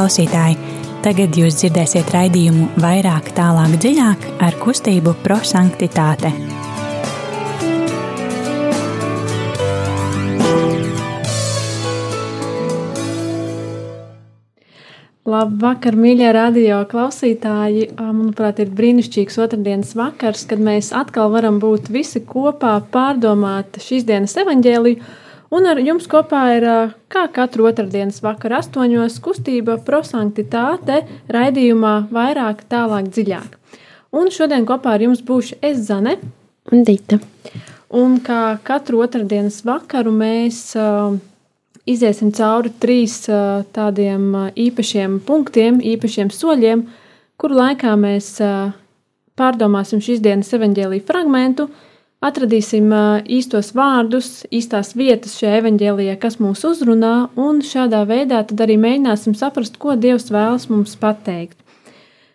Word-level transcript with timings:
klausītāji! 0.00 0.56
Tagad 1.04 1.36
jūs 1.36 1.58
dzirdēsiet 1.60 2.08
raidījumu 2.14 2.70
vairāk, 2.80 3.34
tālāk, 3.36 3.74
dziļāk 3.82 4.24
ar 4.40 4.56
kustību 4.60 5.12
prosanktitāte. 5.24 6.30
Labvakar, 15.30 16.00
mīļie 16.00 16.32
radio 16.32 16.80
klausītāji! 16.88 17.90
Manuprāt, 18.00 18.64
ir 18.64 18.72
brīnišķīgs 18.72 19.36
otrdienas 19.44 19.92
vakars, 20.00 20.46
kad 20.48 20.64
mēs 20.64 20.94
atkal 20.96 21.28
varam 21.36 21.60
būt 21.60 21.92
visi 21.92 22.24
kopā, 22.24 22.78
pārdomāt 22.92 23.82
šīs 23.84 24.08
dienas 24.08 24.36
evaņģēliju 24.40 25.28
Un 25.50 25.66
ar 25.66 25.80
jums 25.82 26.06
kopā 26.06 26.40
ir 26.54 26.64
kā 27.10 27.24
katru 27.34 27.64
otrdienas 27.66 28.20
vakaru 28.22 28.54
astoņos 28.60 29.16
kustība 29.24 29.80
prosanktitāte 29.82 31.00
raidījumā 31.26 31.94
vairāk, 32.14 32.62
tālāk, 32.70 33.08
dziļāk. 33.10 33.56
Un 34.14 34.30
šodien 34.30 34.62
kopā 34.66 34.94
ar 34.94 35.02
jums 35.02 35.24
būšu 35.26 35.58
es 35.66 35.82
Zane 35.88 36.20
un 36.70 36.86
Dita. 36.86 37.18
Un 37.90 38.20
kā 38.22 38.60
katru 38.62 39.02
otrdienas 39.02 39.58
vakaru 39.66 40.14
mēs 40.14 40.62
uh, 40.78 41.18
iziesim 41.82 42.30
cauri 42.30 42.70
trīs 42.78 43.24
uh, 43.26 43.66
tādiem 43.74 44.30
uh, 44.30 44.48
īpašiem 44.54 45.18
punktiem, 45.26 45.82
īpašiem 45.82 46.30
soļiem, 46.30 46.86
kuru 47.42 47.58
laikā 47.58 47.98
mēs 47.98 48.36
uh, 48.46 48.70
pārdomāsim 49.34 49.98
šīs 49.98 50.22
dienas 50.22 50.54
evaņģēlīju 50.54 51.08
fragmentu, 51.10 51.66
uh, 51.66 51.89
Atradīsim 52.20 52.90
īstos 53.32 53.70
vārdus, 53.72 54.42
īstās 54.52 54.92
vietas 54.92 55.38
šajā 55.40 55.62
evanģēlijā, 55.62 56.18
kas 56.20 56.36
mūs 56.36 56.66
uzrunā, 56.68 57.30
un 57.40 57.62
šādā 57.64 58.02
veidā 58.04 58.42
arī 58.60 58.76
mēģināsim 58.76 59.32
saprast, 59.38 59.78
ko 59.80 59.96
Dievs 59.96 60.28
vēlas 60.28 60.68
mums 60.68 60.98
pateikt. 61.00 61.56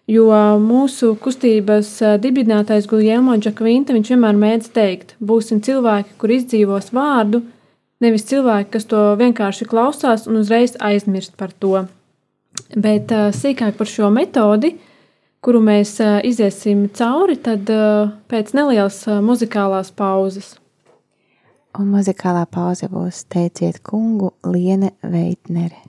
Jo 0.09 0.25
mūsu 0.61 1.11
kustības 1.21 1.91
dibinātājs 2.21 2.89
Guljermo 2.89 3.37
Džakvinta 3.37 3.93
viņš 3.93 4.09
vienmēr 4.13 4.41
mēdz 4.41 4.71
teikt, 4.73 5.13
būsim 5.21 5.61
cilvēki, 5.65 6.17
kur 6.17 6.33
izdzīvos 6.33 6.89
vārdu, 6.93 7.43
nevis 8.01 8.25
cilvēki, 8.29 8.71
kas 8.73 8.89
to 8.89 9.03
vienkārši 9.21 9.69
klausās 9.69 10.25
un 10.25 10.41
uzreiz 10.41 10.73
aizmirst 10.81 11.37
par 11.37 11.53
to. 11.53 11.85
Bet 12.73 13.13
sīkāk 13.37 13.77
par 13.77 13.89
šo 13.89 14.09
metodi 14.13 14.75
kuru 15.45 15.61
mēs 15.61 15.99
iziesim 16.25 16.87
cauri, 16.97 17.37
tad 17.37 17.69
pēc 18.31 18.53
nelielas 18.57 19.03
muzikālās 19.21 19.91
pauzes. 19.93 20.55
Un 21.75 21.91
muzikālā 21.91 22.45
pauze 22.49 22.87
būs 22.89 23.25
Teiciet 23.29 23.81
kungu 23.85 24.31
Liene 24.47 24.93
Veitnere. 25.03 25.83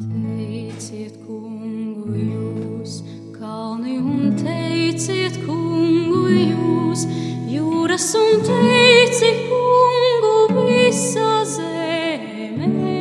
Teiciet 0.00 1.18
kungu 1.26 2.16
jūs, 2.16 3.00
kalni 3.36 3.98
un 4.00 4.32
teiciet 4.40 5.36
kungu 5.44 6.24
jūs, 6.32 7.04
jūras 7.52 8.08
un 8.16 8.46
teiciet 8.48 9.44
kungu 9.50 10.64
visa 10.70 11.34
zeme. 11.52 12.99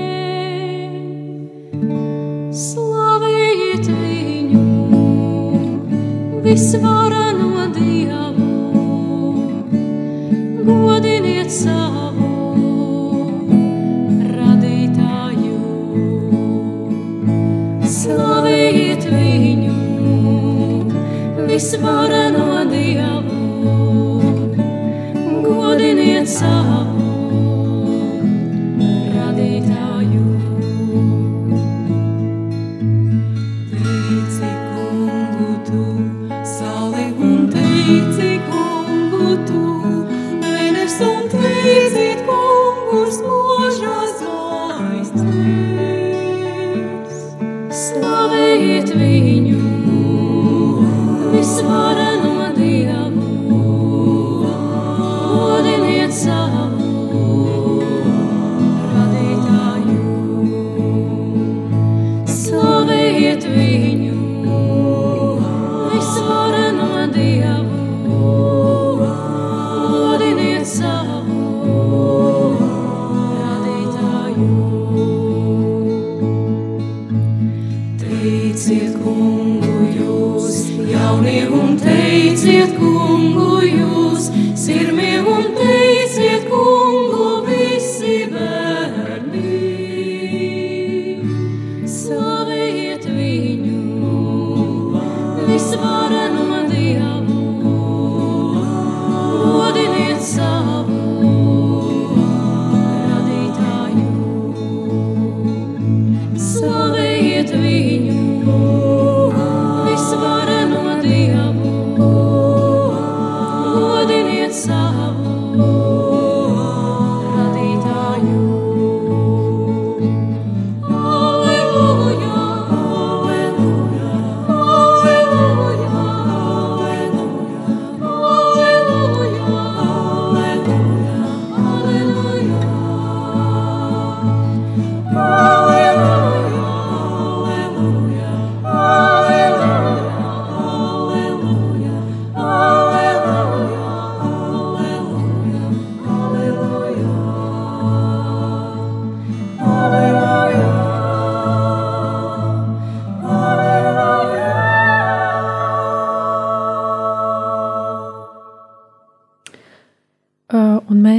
Visvarano 6.49 7.18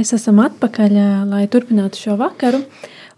Mēs 0.01 0.15
esam 0.17 0.39
atpakaļ, 0.41 0.95
lai 1.29 1.43
turpinātu 1.45 1.99
šo 1.99 2.15
vakaru. 2.17 2.63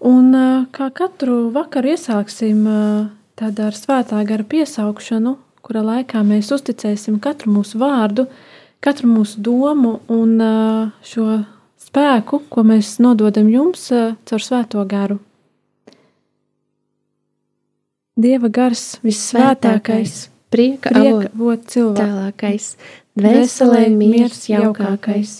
Un 0.03 0.33
kā 0.75 0.89
katru 0.91 1.45
vakaru 1.55 1.93
iesāksim 1.93 2.65
ar 2.67 3.77
svētā 3.77 4.19
gara 4.27 4.43
piesaukšanu, 4.43 5.31
kura 5.63 5.79
laikā 5.87 6.19
mēs 6.27 6.49
uzticēsim 6.51 7.21
katru 7.23 7.53
mūsu 7.55 7.79
vārdu, 7.79 8.25
katru 8.83 9.13
mūsu 9.13 9.39
domu 9.45 9.93
un 10.11 10.33
šo 11.07 11.37
spēku, 11.85 12.41
ko 12.51 12.65
mēs 12.67 12.97
nododam 12.99 13.47
jums 13.47 13.87
caur 14.27 14.43
svēto 14.43 14.83
garu. 14.83 15.21
Dieva 18.19 18.51
gars 18.51 18.99
vissvētākais, 19.07 20.19
prieka, 20.51 20.91
prieka 20.91 21.31
avot 21.31 21.63
cilvēks, 21.63 22.03
tālākais, 22.03 22.69
dvēselē 23.23 23.87
miers 23.95 24.45
jaukākais. 24.51 25.39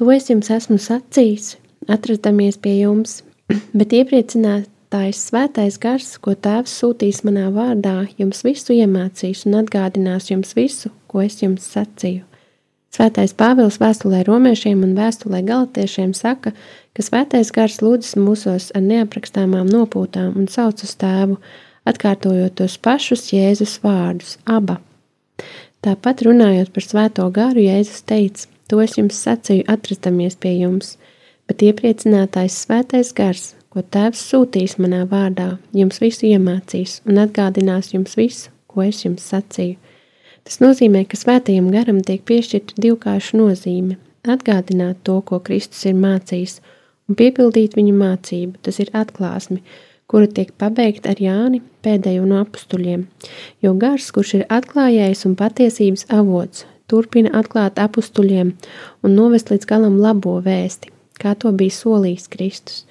To 0.00 0.08
es 0.08 0.30
jums 0.32 0.48
esmu 0.48 0.80
sacījis, 0.80 1.58
atrodamies 1.92 2.56
pie 2.56 2.78
jums, 2.80 3.18
bet 3.78 3.92
iepriecināt, 3.92 4.70
Atgādinātājs 4.90 5.18
svētais 5.30 5.76
gars, 5.78 6.06
ko 6.18 6.32
tēvs 6.34 6.72
sūtīs 6.80 7.20
manā 7.22 7.44
vārdā, 7.54 8.08
jums 8.18 8.40
visu 8.42 8.74
iemācīs 8.74 9.44
un 9.46 9.60
atgādinās 9.60 10.32
jums 10.32 10.50
visu, 10.58 10.90
ko 11.06 11.22
es 11.22 11.36
jums 11.38 11.62
sacīju. 11.62 12.24
Svētais 12.90 13.30
Pāvils 13.38 13.78
vēstulē 13.78 14.24
romiešiem 14.26 14.82
un 14.82 14.96
vēstulē 14.98 15.44
galotiešiem 15.46 16.10
saka, 16.10 16.50
ka 16.90 17.06
svētais 17.06 17.54
gars 17.54 17.78
lūdzas 17.78 18.18
mūsos 18.18 18.72
ar 18.74 18.82
neaprakstāmām 18.82 19.70
nopūtām 19.70 20.34
un 20.34 20.50
sauc 20.50 20.82
uz 20.82 20.96
tēvu, 20.98 21.38
atkārtojot 21.86 22.58
tos 22.58 22.74
pašus 22.82 23.30
Jēzus 23.30 23.78
vārdus- 23.84 24.38
aba. 24.58 24.80
Tāpat 25.86 26.26
runājot 26.26 26.74
par 26.74 26.82
svēto 26.82 27.30
garu, 27.30 27.62
Jēzus 27.62 28.02
teica: 28.02 28.50
To 28.70 28.78
es 28.78 28.94
jums 28.94 29.18
sacīju, 29.18 29.64
atrastamies 29.66 30.36
pie 30.38 30.52
jums, 30.60 30.94
bet 31.50 31.64
iepriecinātājs 31.66 32.60
svētais 32.64 33.10
gars, 33.18 33.48
ko 33.70 33.82
tēvs 33.82 34.22
sūtīs 34.30 34.76
manā 34.78 35.00
vārdā, 35.10 35.56
jums 35.74 35.98
visu 36.02 36.28
iemācīs 36.28 37.00
un 37.10 37.18
atgādinās 37.24 37.90
jums 37.96 38.14
visu, 38.18 38.52
ko 38.70 38.84
es 38.86 39.02
jums 39.02 39.26
sacīju. 39.32 39.74
Tas 40.46 40.60
nozīmē, 40.62 41.02
ka 41.10 41.18
svētajam 41.18 41.72
garam 41.74 41.98
tiek 42.06 42.22
piešķirta 42.26 42.78
divkārša 42.78 43.42
nozīme- 43.42 43.98
atgādināt 44.34 45.02
to, 45.02 45.20
ko 45.20 45.40
Kristus 45.40 45.84
ir 45.90 45.98
mācījis, 45.98 46.60
un 47.08 47.18
piepildīt 47.18 47.74
viņa 47.74 47.94
mācību, 47.94 48.54
tas 48.62 48.78
ir 48.78 48.94
atklāsmi, 48.94 49.60
kura 50.06 50.26
tiek 50.26 50.52
pabeigta 50.58 51.10
ar 51.10 51.18
Jāni, 51.18 51.60
pēdējo 51.82 52.24
no 52.26 52.44
apstuļiem, 52.44 53.06
jo 53.62 53.74
gars, 53.74 54.10
kurš 54.10 54.34
ir 54.34 54.46
atklājējis 54.46 55.26
un 55.26 55.36
patiesības 55.36 56.06
avots, 56.08 56.64
turpina 56.90 57.32
atklāt 57.40 57.78
apstuļiem 57.78 58.54
un 59.06 59.14
novest 59.16 59.52
līdz 59.52 59.68
galam 59.70 59.98
labo 60.02 60.38
vēsti, 60.44 60.90
kā 61.20 61.36
to 61.38 61.52
bija 61.56 61.76
solījis 61.76 62.30
Kristus. 62.32 62.84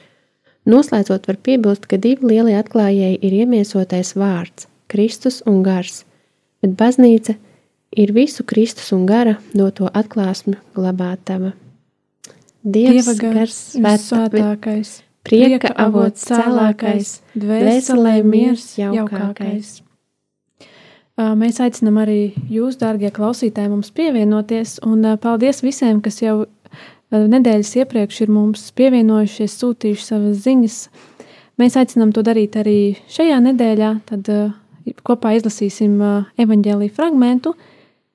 Noslēdzot, 0.70 1.28
var 1.28 1.38
piebilst, 1.44 1.88
ka 1.90 1.98
divi 1.98 2.34
lielie 2.34 2.56
atklājēji 2.60 3.20
ir 3.26 3.38
iemiesotais 3.44 4.14
vārds- 4.20 4.68
Kristus 4.92 5.42
un 5.50 5.64
gars, 5.64 6.04
bet 6.62 6.76
baznīca 6.78 7.36
ir 7.98 8.14
visu 8.14 8.44
Kristus 8.44 8.92
un 8.94 9.06
gara 9.10 9.38
doto 9.54 9.90
atklāsmu 9.90 10.56
glabātava. 10.76 11.54
Dievs, 12.64 13.06
Dieva 13.06 13.14
gars, 13.16 13.34
gars, 13.34 13.60
svētā, 13.74 14.00
svētākais, 14.04 14.96
prieka 15.24 15.72
avots 15.80 16.26
cēlākais, 16.28 17.20
dvēselē 17.34 18.18
miers 18.24 18.74
jaukākais. 18.78 19.80
Ā, 19.80 19.89
Mēs 21.20 21.58
aicinām 21.60 21.98
arī 22.00 22.32
jūs, 22.48 22.78
dārgie 22.80 23.10
klausītāji, 23.12 23.68
mums 23.74 23.90
pievienoties, 23.92 24.78
un 24.88 25.04
paldies 25.20 25.60
visiem, 25.66 26.00
kas 26.00 26.22
jau 26.24 26.46
nedēļas 27.12 27.72
iepriekš 27.82 28.22
ir 28.24 28.32
mums 28.32 28.70
pievienojušies, 28.78 29.58
sūtījuši 29.60 30.06
savas 30.06 30.38
ziņas. 30.46 30.78
Mēs 31.60 31.76
aicinām 31.82 32.14
to 32.16 32.24
darīt 32.24 32.56
arī 32.62 32.96
šajā 33.12 33.40
nedēļā, 33.50 33.90
tad 34.08 34.30
kopā 35.04 35.34
izlasīsim 35.36 35.98
evaņģēlīju 36.40 36.96
fragmentu, 36.96 37.54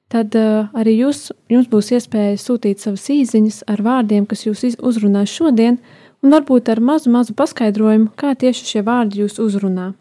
tad 0.09 0.33
arī 0.39 0.95
jūs, 1.03 1.27
jums 1.53 1.69
būs 1.69 1.93
iespēja 1.99 2.39
sūtīt 2.41 2.81
savas 2.87 3.05
īsiņas 3.12 3.67
ar 3.69 3.85
vārdiem, 3.85 4.25
kas 4.31 4.47
jūs 4.47 4.65
uzrunās 4.81 5.35
šodien, 5.35 5.77
un 6.25 6.33
varbūt 6.33 6.73
ar 6.73 6.81
mazu, 6.81 7.12
mazu 7.12 7.37
paskaidrojumu, 7.37 8.15
kā 8.17 8.33
tieši 8.33 8.71
šie 8.71 8.85
vārdi 8.87 9.21
jūs 9.27 9.37
uzrunā. 9.45 9.93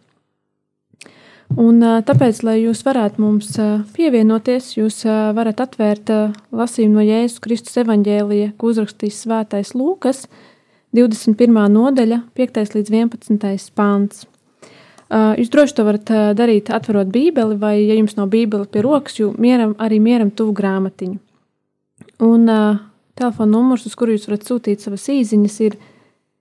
Un, 1.60 1.84
tāpēc, 2.08 2.40
lai 2.48 2.56
jūs 2.64 2.82
varētu 2.86 3.22
mums 3.22 3.52
pievienoties, 3.94 4.72
jūs 4.78 5.04
varat 5.38 5.60
atvērt 5.62 6.10
lasījumu 6.56 6.98
no 6.98 7.04
Jēzus 7.06 7.42
Kristus 7.44 7.78
evaņģēlija, 7.84 8.54
ko 8.58 8.72
uzrakstīs 8.72 9.20
Svētais 9.22 9.74
Lūkas, 9.78 10.24
21. 10.98 11.60
nodaļa, 11.74 12.22
5. 12.38 12.58
līdz 12.78 12.94
11. 12.94 13.70
pāns. 13.78 14.24
Jūs 15.14 15.52
droši 15.54 15.78
to 15.78 15.86
varat 15.86 16.10
darīt, 16.40 16.72
atverot 16.74 17.12
Bībeli, 17.14 17.60
vai, 17.62 17.76
ja 17.84 18.00
jums 18.00 18.18
nav 18.18 18.32
Bībele 18.34 18.66
pie 18.66 18.82
rokas, 18.86 19.20
jo 19.20 19.30
mieram, 19.38 19.76
arī 19.78 20.00
mieram 20.02 20.34
tuvu 20.34 20.56
grāmatiņu. 20.58 21.20
Un 22.26 22.50
telefona 23.14 23.52
numurs, 23.52 23.86
uz 23.86 23.94
kuru 24.00 24.16
jūs 24.16 24.26
varat 24.30 24.50
sūtīt 24.50 24.82
savas 24.82 25.06
īsiņas, 25.14 25.60
ir 25.68 25.78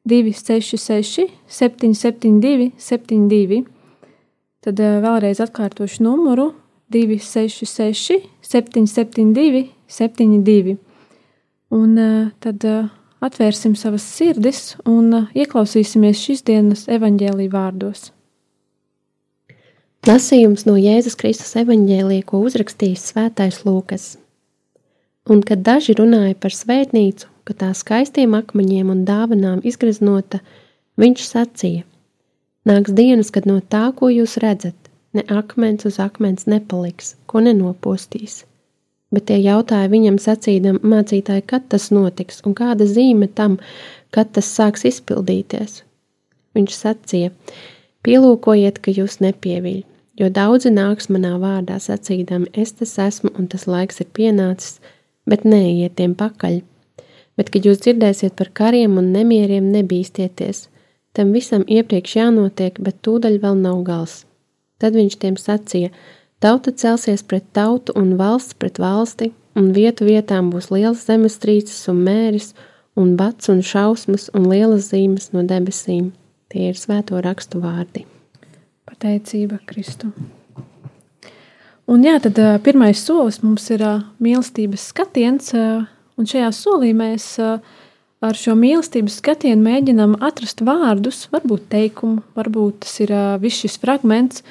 266, 0.09 1.29
772, 1.53 2.73
72. 2.81 3.63
Tad 4.63 4.79
uh, 4.79 4.99
vēlreiz 5.03 5.41
atkārtošu 5.43 6.05
numuru 6.07 6.53
266, 6.93 8.23
772, 8.47 9.67
72. 9.91 10.77
Un 11.73 11.99
uh, 11.99 12.33
tad 12.43 12.67
uh, 12.69 12.91
atvērsim 13.23 13.75
savas 13.79 14.05
sirdis 14.07 14.75
un 14.89 15.29
ieklausīsimies 15.35 16.21
šīs 16.21 16.45
dienas 16.47 16.89
evaņģēlī 16.91 17.49
vārdos. 17.53 18.11
Lasījums 20.03 20.65
no 20.67 20.75
Jēzus 20.75 21.15
Kristus 21.15 21.55
evaņģēlija, 21.61 22.27
ko 22.27 22.41
uzrakstījis 22.43 23.05
Svētais 23.13 23.61
Lūkas. 23.63 24.17
Un 25.31 25.45
kad 25.47 25.63
daži 25.63 25.95
runāja 25.95 26.35
par 26.35 26.51
svētnīcu, 26.51 27.29
ka 27.47 27.55
tā 27.55 27.69
skaistiem 27.79 28.35
akmeņiem 28.35 28.91
un 28.91 29.05
dāvanām 29.07 29.63
izgreznota, 29.63 30.41
viņš 30.99 31.27
sacīja: 31.29 31.85
Nāks 32.69 32.95
dienas, 32.95 33.33
kad 33.35 33.47
no 33.51 33.59
tā, 33.59 33.89
ko 33.99 34.07
jūs 34.13 34.37
redzat, 34.39 34.77
ne 35.19 35.25
akmens 35.35 35.87
uz 35.89 35.99
akmens 36.03 36.47
nepaliks, 36.47 37.17
ko 37.27 37.43
nenopostīs. 37.43 38.45
Bet 39.13 39.27
tie 39.29 39.41
jautāja 39.43 39.91
viņam 39.93 40.17
sacīdam, 40.23 40.79
mācītāji, 40.87 41.43
kad 41.51 41.67
tas 41.69 41.91
notiks 41.93 42.41
un 42.47 42.55
kāda 42.57 42.87
zīme 42.89 43.27
tam, 43.29 43.59
kad 44.15 44.31
tas 44.33 44.49
sāks 44.49 44.87
izpildīties. 44.89 45.83
Viņš 46.57 46.79
sacīja: 46.79 47.33
Pielūkojiet, 48.07 48.79
ka 48.79 48.95
jūs 48.95 49.19
nepieviļ, 49.25 49.83
jo 50.23 50.31
daudzi 50.31 50.73
nāks 50.73 51.11
manā 51.13 51.35
vārdā 51.43 51.77
sacīdami, 51.83 52.53
es 52.55 52.77
tas 52.79 52.95
esmu 53.03 53.35
un 53.39 53.51
tas 53.53 53.67
laiks 53.67 54.01
ir 54.01 54.09
pienācis, 54.17 54.79
bet 55.27 55.45
neiet 55.45 55.99
tiem 55.99 56.15
pakaļ. 56.15 56.63
Bet, 57.37 57.51
kad 57.51 57.67
jūs 57.67 57.83
dzirdēsiet 57.83 58.37
par 58.39 58.53
kariem 58.55 58.99
un 59.01 59.11
nemieriem, 59.13 59.71
nebīsties. 59.73 60.69
Tam 61.13 61.33
visam 61.37 61.65
iepriekš 61.69 62.17
jānotiek, 62.17 62.79
bet 62.81 63.03
tūdaļ 63.05 63.39
vēl 63.43 63.59
nav 63.61 63.83
gals. 63.85 64.23
Tad 64.81 64.97
viņš 64.97 65.19
tiem 65.21 65.37
sacīja: 65.37 65.93
Tauta 66.43 66.73
celsies 66.73 67.23
pret 67.23 67.45
tautu 67.53 67.95
un 67.99 68.17
valsts 68.19 68.57
pret 68.59 68.81
valsti, 68.83 69.31
un 69.55 69.73
vietu 69.77 70.09
vietām 70.09 70.51
būs 70.51 70.71
liels 70.73 71.05
zemestrīces 71.07 71.85
un 71.93 72.01
mēris, 72.07 72.53
un 72.97 73.15
bats 73.17 73.53
un 73.53 73.61
šausmas 73.63 74.31
un 74.35 74.49
lielas 74.51 74.91
zīmes 74.91 75.31
no 75.37 75.45
debesīm. 75.47 76.11
Tie 76.53 76.69
ir 76.73 76.77
svēto 76.77 77.21
rakstu 77.25 77.61
vārdi. 77.63 78.07
Pateicība 78.89 79.61
Kristu. 79.69 80.11
Un 81.89 82.05
jā, 82.07 82.17
tad 82.25 82.39
pirmais 82.65 83.01
solis 83.05 83.41
mums 83.43 83.69
ir 83.75 83.83
mīlestības 84.23 84.89
skatiens, 84.93 85.53
un 85.53 86.29
šajā 86.29 86.51
solī 86.57 86.93
mēs 86.97 87.27
ā, 87.43 87.57
ar 88.23 88.39
šo 88.39 88.55
mīlestības 88.59 89.19
skatienu 89.21 89.63
mēģinām 89.65 90.19
atrast 90.23 90.63
vārdus, 90.65 91.27
varbūt 91.35 91.67
teikumu, 91.73 92.23
varbūt 92.39 92.85
tas 92.87 93.01
ir 93.03 93.15
viss 93.43 93.65
šis 93.65 93.81
fragments, 93.83 94.45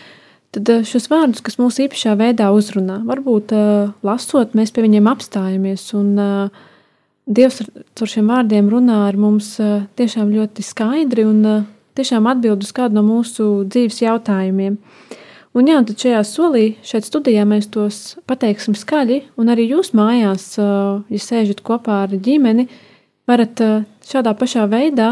tad 0.51 0.67
šos 0.87 1.07
vārdus, 1.11 1.43
kas 1.45 1.59
mūs 1.61 1.79
īpašā 1.85 2.17
veidā 2.19 2.49
uzrunā, 2.51 2.99
varbūt 3.07 3.53
lasot, 4.03 4.57
mēs 4.57 4.75
pie 4.75 4.83
viņiem 4.87 5.07
apstājamies, 5.11 5.87
un 5.97 6.51
Dievs 7.31 7.61
ar 7.61 8.09
šiem 8.09 8.27
vārdiem 8.31 8.67
runā 8.71 9.05
ar 9.05 9.15
mums 9.15 9.53
tiešām 9.95 10.31
ļoti 10.33 10.63
skaidri 10.65 11.23
un 11.23 11.45
tiešām 11.95 12.27
atbild 12.27 12.65
uz 12.65 12.71
kādu 12.75 12.97
no 12.97 13.03
mūsu 13.05 13.61
dzīves 13.69 14.01
jautājumiem. 14.01 14.79
Un 15.51 15.67
jā, 15.67 15.77
tad 15.85 15.99
šajā 16.01 16.21
solī, 16.27 16.65
šeit 16.87 17.05
studijā 17.05 17.43
mēs 17.47 17.69
tos 17.71 17.99
pateiksim 18.27 18.75
skaļi, 18.75 19.21
un 19.39 19.51
arī 19.51 19.67
jūs 19.69 19.91
mājās, 19.95 20.55
ja 20.57 21.21
sēžat 21.21 21.61
kopā 21.67 22.05
ar 22.07 22.15
ģimeni, 22.15 22.69
varat 23.31 23.61
šādā 24.07 24.33
pašā 24.37 24.67
veidā 24.71 25.11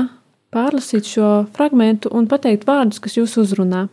pārlasīt 0.53 1.07
šo 1.07 1.29
fragmentu 1.55 2.11
un 2.15 2.27
pateikt 2.29 2.67
vārdus, 2.67 2.99
kas 3.01 3.17
jūs 3.17 3.37
uzrunā. 3.41 3.87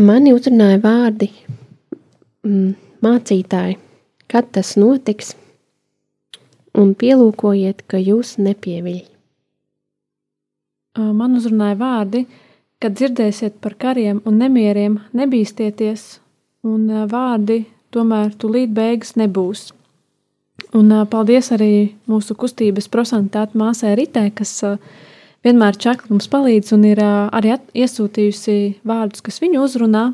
Mani 0.00 0.32
uzrunāja 0.32 0.78
vārdi 0.80 1.28
mm, 2.46 2.74
mācītāji, 3.04 3.78
kad 4.30 4.50
tas 4.54 4.76
notiks, 4.80 5.34
un 6.78 6.94
pielūkojiet, 6.94 7.82
ka 7.90 7.98
jūs 8.00 8.36
nepieviļ. 8.40 9.00
Man 11.00 11.36
uzrunāja 11.38 11.76
vārdi, 11.80 12.24
kad 12.80 12.96
dzirdēsiet 12.96 13.58
par 13.62 13.76
kariem 13.78 14.22
un 14.26 14.40
nemieriem, 14.40 14.96
nebīsties, 15.16 16.06
un 16.66 16.88
vārdi 17.10 17.64
tomēr 17.94 18.34
tūlīt 18.40 18.72
beigas 18.74 19.16
nebūs. 19.20 19.70
Un 20.76 20.92
paldies 21.10 21.50
arī 21.50 21.96
mūsu 22.06 22.36
kustības 22.38 22.86
procentāta 22.92 23.58
māsai 23.58 23.96
Ritē, 23.98 24.28
kas 24.30 24.52
vienmēr 25.42 25.78
čakli 25.80 26.12
mums 26.12 26.28
palīdz 26.30 26.74
un 26.76 26.84
ir 26.92 27.00
arī 27.02 27.56
iesūtījusi 27.74 28.58
vārdus, 28.86 29.24
kas 29.26 29.40
viņu 29.42 29.64
uzrunā. 29.66 30.04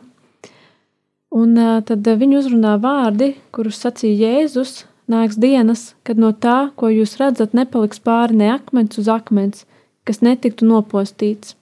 Un 1.36 1.58
tad 1.84 2.08
viņu 2.08 2.38
uzrunā 2.40 2.76
vārdi, 2.80 3.34
kurus 3.52 3.82
sacīja 3.84 4.30
Jēzus, 4.30 4.86
nāks 5.12 5.36
dienas, 5.36 5.90
kad 6.06 6.16
no 6.16 6.32
tā, 6.32 6.70
ko 6.78 6.88
jūs 6.88 7.18
redzat, 7.20 7.52
nepaliks 7.52 8.00
pāri 8.00 8.38
ne 8.40 8.50
akmens 8.54 8.96
uz 9.02 9.10
akmens, 9.12 9.66
kas 10.08 10.22
netiktu 10.25 10.64
nopostīts. 10.68 11.54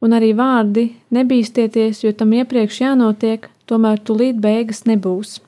Un 0.00 0.16
arī 0.16 0.32
vārdi 0.34 0.88
nebīstieties, 1.12 2.02
jo 2.02 2.12
tam 2.16 2.32
iepriekš 2.32 2.80
jānotiek, 2.86 3.46
tomēr 3.68 4.00
tūlīt 4.00 4.40
beigas 4.40 4.86
nebūs. 4.88 5.38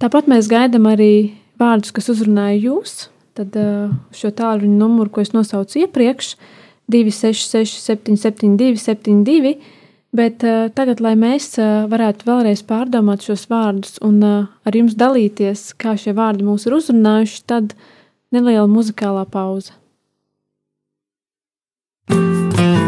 Tāpat 0.00 0.30
mēs 0.32 0.48
gaidām 0.48 0.86
arī 0.88 1.12
vārdus, 1.60 1.92
kas 1.92 2.08
uzrunāja 2.12 2.56
jūs, 2.56 3.10
tad 3.36 3.56
uh, 3.60 3.90
šo 4.16 4.32
tālruņa 4.32 4.78
numuru, 4.80 5.12
ko 5.12 5.24
es 5.24 5.34
nosaucu 5.36 5.82
iepriekš, 5.84 6.34
266, 6.90 7.84
772, 7.84 8.80
72 8.80 9.58
Bet 10.10 10.42
uh, 10.42 10.66
tagad, 10.74 10.98
lai 10.98 11.12
mēs 11.14 11.52
uh, 11.62 11.84
varētu 11.90 12.26
vēlreiz 12.26 12.64
pārdomāt 12.66 13.22
šos 13.22 13.44
vārdus 13.50 14.00
un 14.02 14.18
uh, 14.26 14.48
ar 14.66 14.74
jums 14.74 14.96
dalīties, 14.98 15.68
kā 15.78 15.94
šie 15.94 16.16
vārdi 16.18 16.42
mūs 16.48 16.66
ir 16.66 16.74
uzrunājuši, 16.80 17.44
tad 17.46 17.76
neliela 18.34 18.66
muzikālā 18.66 19.22
pauze. 19.30 19.78
To 22.10 22.79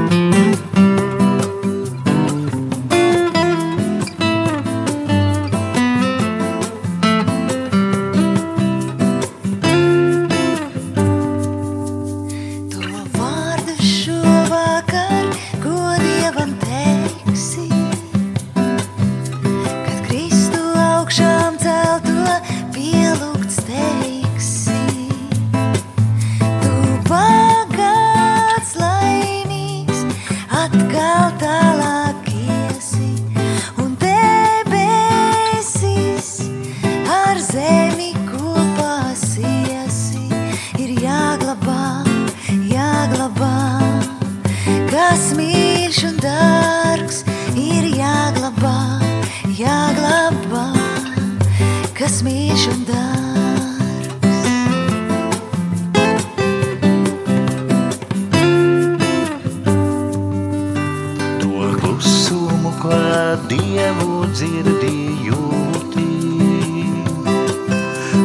dievu 63.50 64.26
dzirdi 64.33 64.99
jūti, 65.26 66.12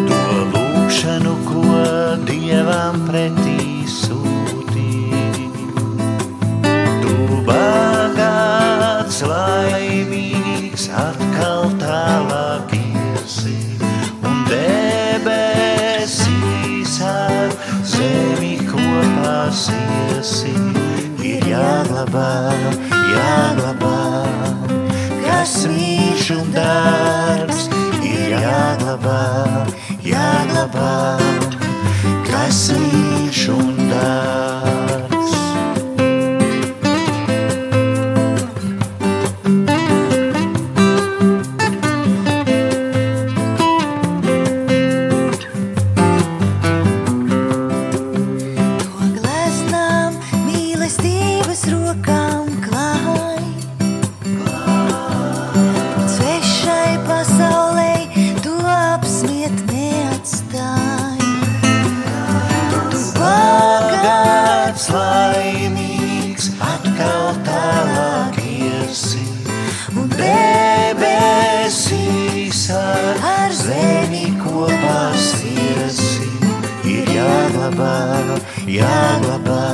to 0.08 0.20
lūkšanu, 0.54 1.34
ko 1.48 1.64
dievam 2.28 2.96
pretī 3.08 3.84
sūti. 3.92 4.92
Tu 7.04 7.14
bagāts, 7.50 9.18
laimīgs, 9.32 10.84
atkal 11.04 11.64
tālāk 11.82 12.68
iesi, 12.80 13.60
un 14.24 14.36
debesīs 14.52 15.94
ar 17.12 17.50
zemi 17.96 18.56
kopā 18.72 19.40
siesi. 19.66 20.56
Ir 21.28 21.44
jāglabā, 21.52 22.32
jāglabā, 23.12 23.97
kas 25.48 25.62
mīļš 25.72 26.26
un 26.34 26.50
dārgs, 26.52 27.62
ir 28.04 28.34
jāglabā, 28.36 29.22
jāglabā, 30.04 30.92
kas 32.28 32.60
mīļš 32.76 33.46
un 33.56 33.72
jāglabā, 78.78 79.66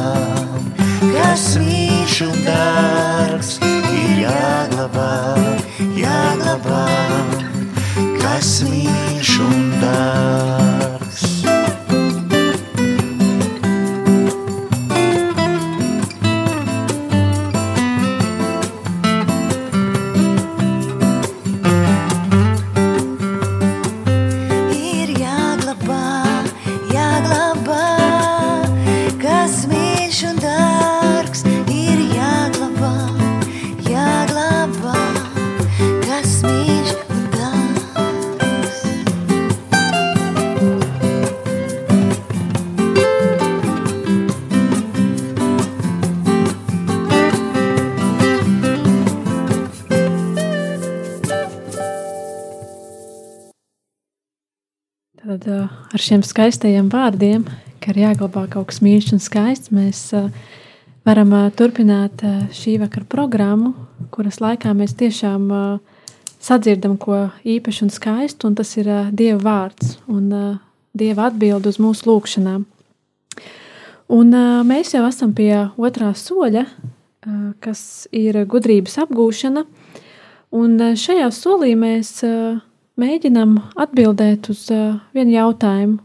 kas 1.02 1.46
mīļš 1.62 2.18
un 2.28 2.42
dārgs, 2.48 3.54
ir 4.00 4.24
jāglabā, 4.24 5.12
jāglabā, 6.00 6.84
kas 8.24 8.60
mīļš 8.70 9.40
un 9.48 9.66
dārgs. 9.84 10.63
Ar 55.94 56.02
šiem 56.02 56.24
skaistajiem 56.26 56.90
vārdiem, 56.90 57.46
ka 57.82 57.94
ir 57.94 58.02
jāglabā 58.08 58.48
kaut 58.52 58.72
kas 58.72 58.82
mīļš 58.84 59.14
un 59.16 59.22
skaists, 59.22 59.74
mēs 59.74 60.08
uh, 60.18 60.30
varam 61.06 61.34
uh, 61.36 61.50
turpināt 61.54 62.24
uh, 62.26 62.46
šī 62.56 62.80
vakara 62.82 63.06
programmu, 63.10 63.74
kuras 64.14 64.42
laikā 64.44 64.74
mēs 64.78 64.96
tiešām 65.00 65.48
sadzirdam 66.44 66.98
ko 67.00 67.30
īpašu 67.48 67.86
un 67.86 67.92
skaistu, 67.94 68.50
un 68.50 68.58
tas 68.58 68.74
ir 68.76 68.90
Dieva 69.16 69.40
vārds 69.46 69.96
un 70.12 70.28
Dieva 70.94 71.30
atbild 71.30 71.70
uz 71.70 71.80
mūsu 71.82 72.10
lūgšanām. 72.10 72.66
Un 74.14 74.36
mēs 74.68 74.92
jau 74.94 75.06
esam 75.08 75.32
pie 75.34 75.54
otrā 75.80 76.12
soļa, 76.14 76.66
kas 77.64 78.10
ir 78.12 78.44
gudrības 78.52 79.00
apgūšana, 79.06 79.64
un 80.60 80.78
šajā 81.00 81.32
solī 81.34 81.72
mēs 81.80 82.12
uh, 82.28 82.60
mēģinam 83.00 83.58
atbildēt 83.80 84.50
uz 84.54 84.66
uh, 84.74 85.00
vienu 85.16 85.36
jautājumu. 85.38 86.00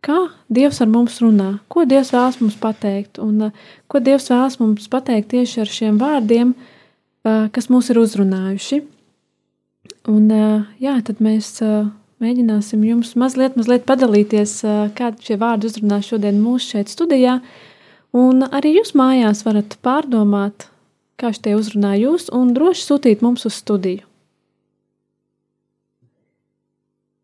Kā 0.00 0.16
Dievs 0.48 0.80
ar 0.80 0.88
mums 0.88 1.18
runā? 1.20 1.58
Ko 1.68 1.84
Dievs 1.88 2.12
vēlas 2.14 2.38
mums 2.40 2.56
pateikt? 2.60 3.20
Un 3.20 3.50
uh, 3.50 3.70
ko 3.90 4.00
Dievs 4.00 4.30
vēlas 4.32 4.56
mums 4.60 4.88
pateikt 4.92 5.32
tieši 5.34 5.62
ar 5.64 5.70
šiem 5.70 6.00
vārdiem, 6.00 6.54
uh, 6.56 7.48
kas 7.52 7.68
mūs 7.72 7.92
ir 7.92 8.00
uzrunājuši? 8.00 8.80
Un, 10.08 10.28
uh, 10.32 10.68
jā, 10.80 10.96
tad 11.04 11.20
mēs 11.24 11.52
uh, 11.64 11.90
mēģināsim 12.24 12.84
jums 12.88 13.12
mazliet, 13.20 13.56
mazliet 13.60 13.84
padalīties, 13.88 14.54
uh, 14.64 14.82
kādi 14.96 15.28
šie 15.28 15.36
vārdi 15.40 15.68
uzrunā 15.68 16.00
šodien 16.04 16.40
mūsu 16.40 16.76
šeit 16.76 16.92
studijā. 16.92 17.38
Un 18.16 18.42
arī 18.48 18.74
jūs 18.78 18.96
mājās 18.98 19.44
varat 19.46 19.76
pārdomāt, 19.84 20.70
kā 21.20 21.32
šie 21.36 21.54
uzrunā 21.58 21.94
jūs, 22.00 22.28
un 22.34 22.54
droši 22.56 22.88
sūtīt 22.88 23.24
mums 23.24 23.44
uz 23.46 23.60
studiju. 23.60 24.09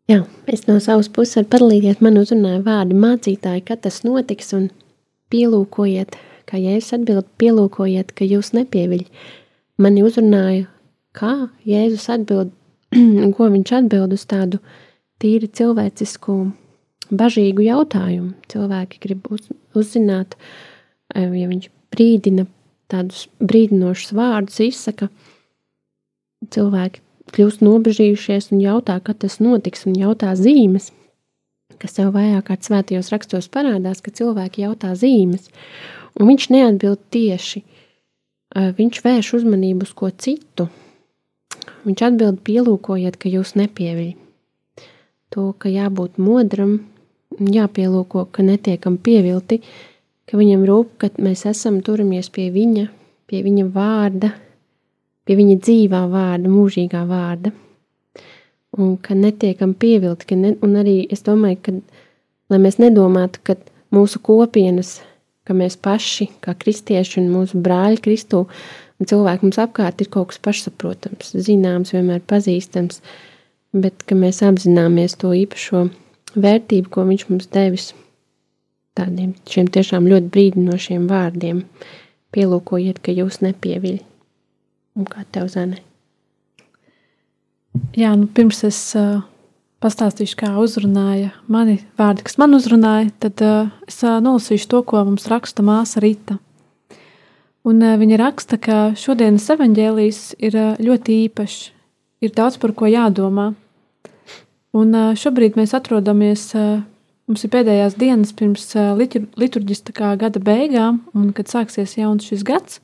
Jā, 0.07 0.21
es 0.47 0.61
no 0.69 0.77
savas 0.79 1.09
puses 1.11 1.35
varu 1.35 1.49
padalīties. 1.51 1.99
Man 1.99 2.15
uzrunāja 2.21 2.61
vārdi 2.63 2.95
mācītāji, 2.95 3.65
kad 3.67 3.81
tas 3.83 4.05
notiks. 4.07 4.53
Un 4.55 4.69
pielūkojiet, 5.33 6.15
kā 6.47 6.59
Jēzus 6.61 6.95
atbild, 6.95 7.27
pielūkojiet, 7.41 8.13
ka 8.15 8.23
jūs 8.23 8.53
nepieviļ. 8.55 9.03
Mani 9.83 10.05
uzrunāja, 10.07 10.69
kā 11.17 11.33
Jēzus 11.67 12.07
atbild, 12.13 12.53
ko 13.35 13.49
viņš 13.51 13.73
atbild 13.81 14.15
uz 14.15 14.23
tādu 14.31 14.61
tīri 15.19 15.49
cilvēcisku, 15.59 16.37
bažīgu 17.11 17.65
jautājumu. 17.67 18.31
Cilvēki 18.47 19.01
grib 19.03 19.27
uz, 19.35 19.49
uzzināt, 19.75 20.37
ja 21.11 21.51
viņš 21.51 21.67
brīdina 21.91 22.47
tādus 22.87 23.25
brīdinošus 23.43 24.15
vārdus, 24.15 24.61
izsaka, 24.63 25.09
cilvēki 26.55 27.03
kļūst 27.35 27.63
nobežījušies 27.65 28.51
un 28.53 28.61
jautā, 28.63 28.97
kad 29.03 29.19
tas 29.23 29.39
notiks, 29.43 29.85
un 29.89 29.97
jautā 29.97 30.33
zīmes, 30.37 30.91
kas 31.81 31.99
jau 31.99 32.09
vairāk 32.13 32.47
kārt 32.49 32.67
svētajos 32.67 33.11
rakstos 33.13 33.49
parādās, 33.53 34.01
ka 34.01 34.13
cilvēki 34.15 34.65
jautā 34.65 34.93
zīmes, 34.97 35.49
un 36.17 36.31
viņš 36.31 36.49
neatbild 36.53 37.01
tieši. 37.13 37.63
Viņš 38.77 39.01
vērš 39.03 39.33
uzmanību 39.41 39.85
uz 39.85 39.91
ko 39.93 40.09
citu. 40.09 40.69
Viņš 41.85 42.03
atbild, 42.07 42.39
pielūkojiet, 42.47 43.19
ka 43.19 43.29
jūs 43.29 43.53
nepieviļ. 43.59 44.15
To, 45.35 45.51
ka 45.59 45.69
jābūt 45.69 46.17
modram, 46.23 46.79
jāpielūko, 47.37 48.29
ka 48.31 48.45
netiekam 48.47 48.95
pievilti, 49.03 49.59
ka 50.27 50.39
viņam 50.39 50.63
rūp, 50.67 50.95
ka 51.01 51.11
mēs 51.21 51.43
esam 51.51 51.81
turamies 51.83 52.31
pie 52.33 52.47
viņa, 52.55 52.87
pie 53.27 53.43
viņa 53.43 53.67
vārda, 53.75 54.31
pie 55.27 55.37
viņa 55.39 55.57
dzīvā 55.61 56.03
vārda, 56.11 56.51
mūžīgā 56.51 57.03
vārda. 57.09 57.51
Un 58.77 58.95
ka 59.01 59.15
netiekam 59.17 59.73
pievilti, 59.77 60.27
ka 60.29 60.37
ne, 60.39 60.53
un 60.63 60.75
arī 60.79 60.99
es 61.13 61.23
domāju, 61.25 61.59
ka, 61.65 61.75
lai 62.51 62.59
mēs 62.61 62.79
nedomātu, 62.81 63.41
ka 63.47 63.55
mūsu 63.95 64.21
kopienas, 64.23 64.97
ka 65.47 65.55
mēs 65.57 65.77
paši, 65.79 66.29
kā 66.43 66.53
kristieši 66.59 67.21
un 67.21 67.31
mūsu 67.31 67.61
brāļi 67.63 68.01
Kristū, 68.03 68.43
un 68.99 69.09
cilvēki 69.09 69.47
mums 69.47 69.59
apkārt 69.63 70.03
ir 70.03 70.11
kaut 70.13 70.33
kas 70.33 70.41
pašsaprotams, 70.43 71.31
zināms, 71.47 71.93
vienmēr 71.95 72.19
pazīstams, 72.27 72.99
bet 73.77 74.03
ka 74.07 74.17
mēs 74.19 74.43
apzināmies 74.45 75.15
to 75.21 75.31
īpašo 75.37 75.87
vērtību, 76.35 76.91
ko 76.91 77.07
viņš 77.07 77.25
mums 77.31 77.49
devis 77.53 77.93
tādiem 78.97 79.33
šiem 79.49 79.69
tiešām 79.71 80.09
ļoti 80.09 80.31
brīdinošiem 80.33 81.07
vārdiem. 81.09 81.63
Pielūkojiet, 82.35 82.99
ka 83.03 83.13
jūs 83.15 83.39
nepieviļ. 83.45 84.01
Un 84.97 85.05
kā 85.05 85.21
tev 85.29 85.45
zina? 85.53 85.77
Jā, 87.93 88.15
nu 88.17 88.25
pirms 88.33 88.63
es 88.65 88.79
uh, 88.97 89.19
pastāstīšu, 89.83 90.37
kā 90.39 90.49
uzrunāja 90.57 91.35
mani 91.51 91.77
vārdi, 91.99 92.25
kas 92.25 92.39
man 92.41 92.57
uzrunāja, 92.57 93.11
tad 93.21 93.43
uh, 93.45 93.69
es 93.89 93.99
uh, 94.01 94.17
nolasīšu 94.23 94.69
to, 94.71 94.81
ko 94.89 95.03
mums 95.05 95.29
raksta 95.29 95.65
māsa 95.65 96.01
Rita. 96.01 96.39
Un 97.67 97.83
uh, 97.85 97.93
viņa 98.01 98.19
raksta, 98.23 98.57
ka 98.57 98.79
šodienas 98.97 99.45
evaņģēlijs 99.53 100.21
ir 100.49 100.57
uh, 100.57 100.73
ļoti 100.81 101.21
īpašs, 101.27 101.61
ir 102.25 102.33
daudz 102.33 102.57
par 102.61 102.73
ko 102.77 102.89
jādomā. 102.89 103.51
Un 104.77 104.97
uh, 104.97 105.13
šobrīd 105.17 105.59
mēs 105.59 105.77
atrodamies, 105.77 106.49
uh, 106.57 106.79
mums 107.29 107.45
ir 107.45 107.53
pēdējās 107.53 107.99
dienas 108.01 108.33
pirms 108.33 108.71
uh, 108.73 108.95
litur, 108.97 109.29
liturģiskā 109.37 110.15
gada 110.17 110.41
beigām, 110.41 111.03
un 111.13 111.29
kad 111.37 111.53
sāksies 111.53 111.99
jauns 111.99 112.25
šis 112.25 112.45
gads, 112.47 112.81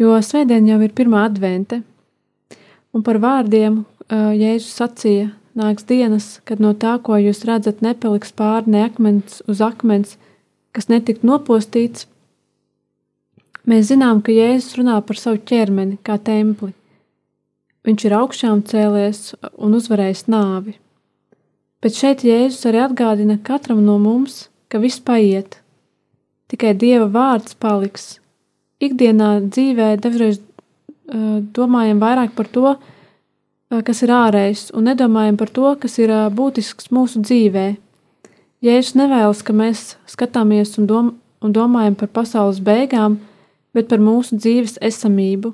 jo 0.00 0.16
svētdien 0.22 0.68
jau 0.68 0.78
ir 0.84 0.94
pirmā 0.96 1.24
advente. 1.26 1.82
Un 2.94 3.04
par 3.04 3.18
vārdiem 3.20 3.82
Jēzus 4.08 4.76
sacīja, 4.78 5.30
nāks 5.58 5.86
dienas, 5.88 6.28
kad 6.46 6.60
no 6.62 6.72
tā, 6.76 6.96
ko 7.02 7.18
jūs 7.18 7.44
redzat, 7.48 7.82
nepaliks 7.82 8.32
pāri 8.36 8.72
ne 8.72 8.84
akmens 8.86 9.40
uz 9.50 9.62
akmens, 9.64 10.16
kas 10.76 10.90
netikt 10.92 11.24
nopostīts. 11.26 12.06
Mēs 13.66 13.88
zinām, 13.90 14.22
ka 14.22 14.30
Jēzus 14.30 14.76
runā 14.78 15.00
par 15.02 15.18
savu 15.18 15.40
ķermeni 15.42 15.98
kā 16.06 16.20
templi. 16.22 16.70
Viņš 17.86 18.04
ir 18.06 18.14
augšām 18.18 18.62
cēlies 18.66 19.32
un 19.62 19.74
uzvarējis 19.78 20.26
nāvi. 20.30 20.76
Bet 21.82 21.98
šeit 21.98 22.24
Jēzus 22.26 22.68
arī 22.70 22.84
atgādina 22.84 23.36
katram 23.42 23.82
no 23.84 23.98
mums, 24.02 24.46
ka 24.70 24.78
viss 24.82 25.02
paiet, 25.02 25.60
tikai 26.50 26.72
Dieva 26.78 27.06
vārds 27.10 27.54
paliks, 27.58 28.16
ikdienā 28.82 29.30
dzīvē 29.46 29.96
dažreiz 30.02 30.40
uh, 30.40 31.40
domājam 31.56 32.00
vairāk 32.02 32.34
par 32.36 32.48
to, 32.52 32.74
uh, 32.76 33.82
kas 33.86 34.02
ir 34.04 34.12
ārējs, 34.12 34.70
un 34.76 34.88
nedomājam 34.90 35.38
par 35.40 35.52
to, 35.52 35.72
kas 35.80 35.98
ir 36.02 36.12
uh, 36.12 36.26
būtisks 36.32 36.90
mūsu 36.94 37.22
dzīvē. 37.24 37.66
Jēzus 38.64 38.96
nevēlas, 38.98 39.42
ka 39.46 39.54
mēs 39.56 39.94
skatāmies 40.10 40.76
un, 40.80 40.88
dom 40.90 41.14
un 41.44 41.52
domājam 41.52 41.96
par 41.98 42.10
pasaules 42.10 42.60
beigām, 42.64 43.20
bet 43.76 43.90
par 43.90 44.00
mūsu 44.02 44.38
dzīves 44.40 44.78
esamību. 44.84 45.52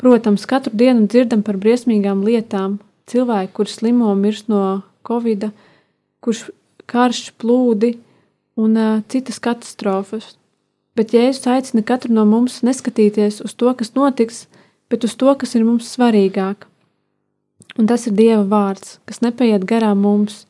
Protams, 0.00 0.48
katru 0.48 0.72
dienu 0.74 1.06
dzirdam 1.06 1.44
par 1.46 1.60
briesmīgām 1.60 2.24
lietām, 2.26 2.80
cilvēku, 3.06 3.52
kurš 3.60 3.78
slimo 3.78 4.10
mirst 4.18 4.48
no 4.50 4.82
covid, 5.06 5.50
kurš 6.24 6.48
karš, 6.90 7.30
plūdi 7.38 7.94
un 8.58 8.76
uh, 8.76 9.02
citas 9.08 9.38
katastrofas 9.40 10.32
bet 10.98 11.14
Jēzus 11.16 11.48
aicina 11.48 11.84
katru 11.86 12.12
no 12.14 12.24
mums 12.28 12.60
neskatīties 12.66 13.40
uz 13.44 13.54
to, 13.56 13.72
kas 13.78 13.94
notiks, 13.96 14.46
bet 14.92 15.04
uz 15.08 15.16
to, 15.16 15.32
kas 15.38 15.56
ir 15.56 15.64
mums 15.64 15.88
svarīgāk. 15.94 16.66
Un 17.80 17.88
tas 17.88 18.04
ir 18.08 18.16
Dieva 18.16 18.42
vārds, 18.44 18.98
kas 19.08 19.22
nepaiet 19.24 19.64
garām 19.68 20.02
mums. 20.04 20.44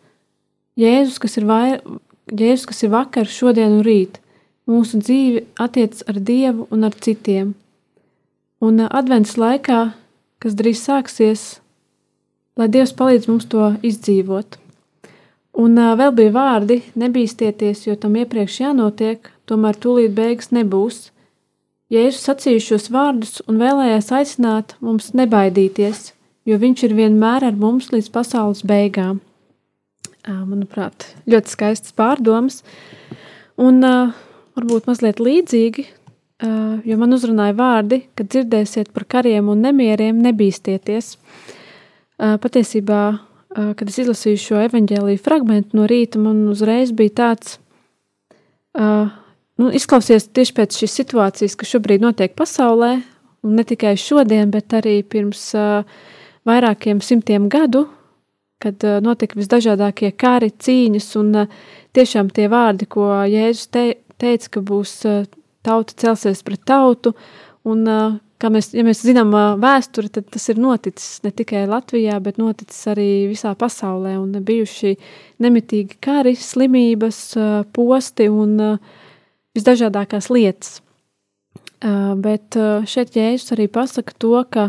Jēzus, 0.78 1.20
kas 1.22 1.38
ir, 1.38 1.46
vair, 1.46 1.82
Jēzus, 2.26 2.66
kas 2.70 2.82
ir 2.82 2.90
vakar, 2.94 3.28
šodien 3.30 3.78
un 3.78 3.84
rīt, 3.86 4.18
mūsu 4.66 4.98
dzīve 5.02 5.44
attiecas 5.62 6.02
ar 6.10 6.18
Dievu 6.18 6.66
un 6.74 6.88
ar 6.88 6.96
citiem. 6.98 7.52
Un 8.62 8.80
uh, 8.82 8.90
advents 8.90 9.36
laikā, 9.38 9.92
kas 10.42 10.58
drīz 10.58 10.82
sāksies, 10.82 11.44
lai 12.58 12.68
Dievs 12.70 12.94
palīdz 12.98 13.30
mums 13.30 13.46
to 13.50 13.72
izdzīvot. 13.86 14.58
Un 15.62 15.78
uh, 15.78 15.94
vēl 15.98 16.14
bija 16.18 16.34
vārdi: 16.34 16.80
nebīsties, 16.98 17.86
jo 17.86 17.96
tam 18.00 18.16
iepriekš 18.18 18.60
jānotiek, 18.64 19.30
tomēr 19.52 19.76
tūlīt 19.76 20.14
beigas 20.16 20.48
nebūs. 20.56 21.10
Jēzus 21.92 22.24
sacīja 22.24 22.62
šos 22.64 22.88
vārdus 22.92 23.42
un 23.44 23.60
vēlējās 23.60 24.08
aicināt 24.16 24.74
mums 24.80 25.10
nebaidīties, 25.18 26.14
jo 26.48 26.56
viņš 26.58 26.86
ir 26.88 26.96
vienmēr 26.96 27.44
ar 27.50 27.58
mums 27.60 27.90
līdz 27.92 28.08
pasaules 28.14 28.64
beigām. 28.64 29.20
Manuprāt, 30.24 31.10
ļoti 31.28 31.50
skaists 31.50 31.94
pārdoms, 31.98 32.60
un 33.60 33.82
uh, 33.84 34.12
varbūt 34.56 34.86
mazliet 34.86 35.18
līdzīgi, 35.20 35.84
uh, 35.84 36.78
jo 36.86 36.98
man 37.00 37.16
uzrunāja 37.16 37.56
vārdi, 37.58 38.04
kad 38.14 38.30
dzirdēsiet 38.30 38.92
par 38.94 39.04
kariem 39.10 39.50
un 39.50 39.66
nemieriem, 39.66 40.22
nebīsties. 40.22 41.16
Uh, 42.22 42.38
patiesībā 42.38 43.02
kad 43.52 43.88
es 43.88 43.98
izlasīju 44.00 44.40
šo 44.40 44.60
evanģēlīju 44.66 45.20
fragment 45.20 45.74
no 45.76 45.84
rīta, 45.90 46.20
man 46.22 46.46
uzreiz 46.52 46.92
bija 46.96 47.16
tāds, 47.20 47.58
uh, 48.78 49.10
nu, 49.60 49.70
izklausies 49.74 50.28
tieši 50.34 50.54
pēc 50.56 50.78
šīs 50.82 50.96
situācijas, 51.02 51.56
kas 51.58 51.74
šobrīd 51.74 52.04
notiek 52.04 52.34
pasaulē, 52.38 52.94
un 53.42 53.58
ne 53.58 53.64
tikai 53.66 53.94
šodien, 54.00 54.50
bet 54.54 54.72
arī 54.78 55.00
pirms 55.02 55.50
uh, 55.58 55.82
vairākiem 56.48 57.02
simtiem 57.04 57.48
gadu, 57.52 57.86
kad 58.62 58.82
uh, 58.86 58.98
notika 59.04 59.38
visdažādākie 59.40 60.12
kari, 60.18 60.52
cīņas, 60.54 61.12
un 61.20 61.44
uh, 61.44 61.62
tiešām 61.96 62.30
tie 62.34 62.48
vārdi, 62.52 62.88
ko 62.90 63.10
Jēzus 63.28 63.70
te, 63.74 63.86
teica, 64.22 64.56
ka 64.56 64.66
būs 64.72 64.98
uh, 65.10 65.24
tauta 65.66 65.96
celsies 65.98 66.44
pret 66.46 66.62
tautu, 66.68 67.16
un 67.68 67.82
uh, 67.90 68.20
kā 68.42 68.50
mēs, 68.50 68.72
ja 68.74 68.82
mēs 68.86 69.02
zinām 69.06 69.30
vēsturi, 69.62 70.10
tad 70.16 70.26
tas 70.34 70.48
ir 70.50 70.58
noticis 70.62 71.20
ne 71.26 71.30
tikai 71.34 71.64
Latvijā, 71.70 72.18
bet 72.22 72.40
noticis 72.42 72.80
arī 72.90 73.08
visā 73.30 73.54
pasaulē, 73.58 74.16
un 74.18 74.34
bijuši 74.42 74.96
nemitīgi 75.42 75.98
kari, 76.02 76.34
slimības, 76.38 77.22
posti 77.74 78.28
un 78.32 78.56
visdažādākās 79.58 80.30
lietas. 80.32 80.80
Bet 81.82 82.56
šeit 82.86 83.16
Jēzus 83.18 83.56
arī 83.56 83.66
pasaka 83.72 84.14
to, 84.14 84.36
ka, 84.48 84.68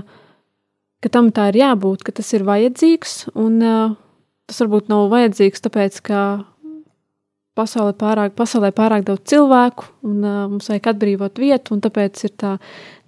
ka 1.04 1.12
tam 1.14 1.30
tā 1.36 1.52
ir 1.52 1.60
jābūt, 1.62 2.02
ka 2.04 2.16
tas 2.18 2.32
ir 2.34 2.46
vajadzīgs, 2.48 3.30
un 3.38 3.62
tas 4.50 4.64
varbūt 4.64 4.90
nav 4.90 5.12
vajadzīgs 5.14 5.62
tāpēc, 5.64 6.02
ka 6.10 6.24
pasaulē 7.58 7.94
pārāk, 7.98 8.34
pasaulē 8.38 8.72
pārāk 8.76 9.06
daudz 9.08 9.28
cilvēku, 9.30 9.88
un 10.08 10.24
uh, 10.26 10.44
mums 10.52 10.70
vajag 10.72 10.92
atbrīvot 10.94 11.42
vietu, 11.42 11.76
un 11.76 11.84
tāpēc 11.84 12.26
ir 12.28 12.34
tā 12.40 12.56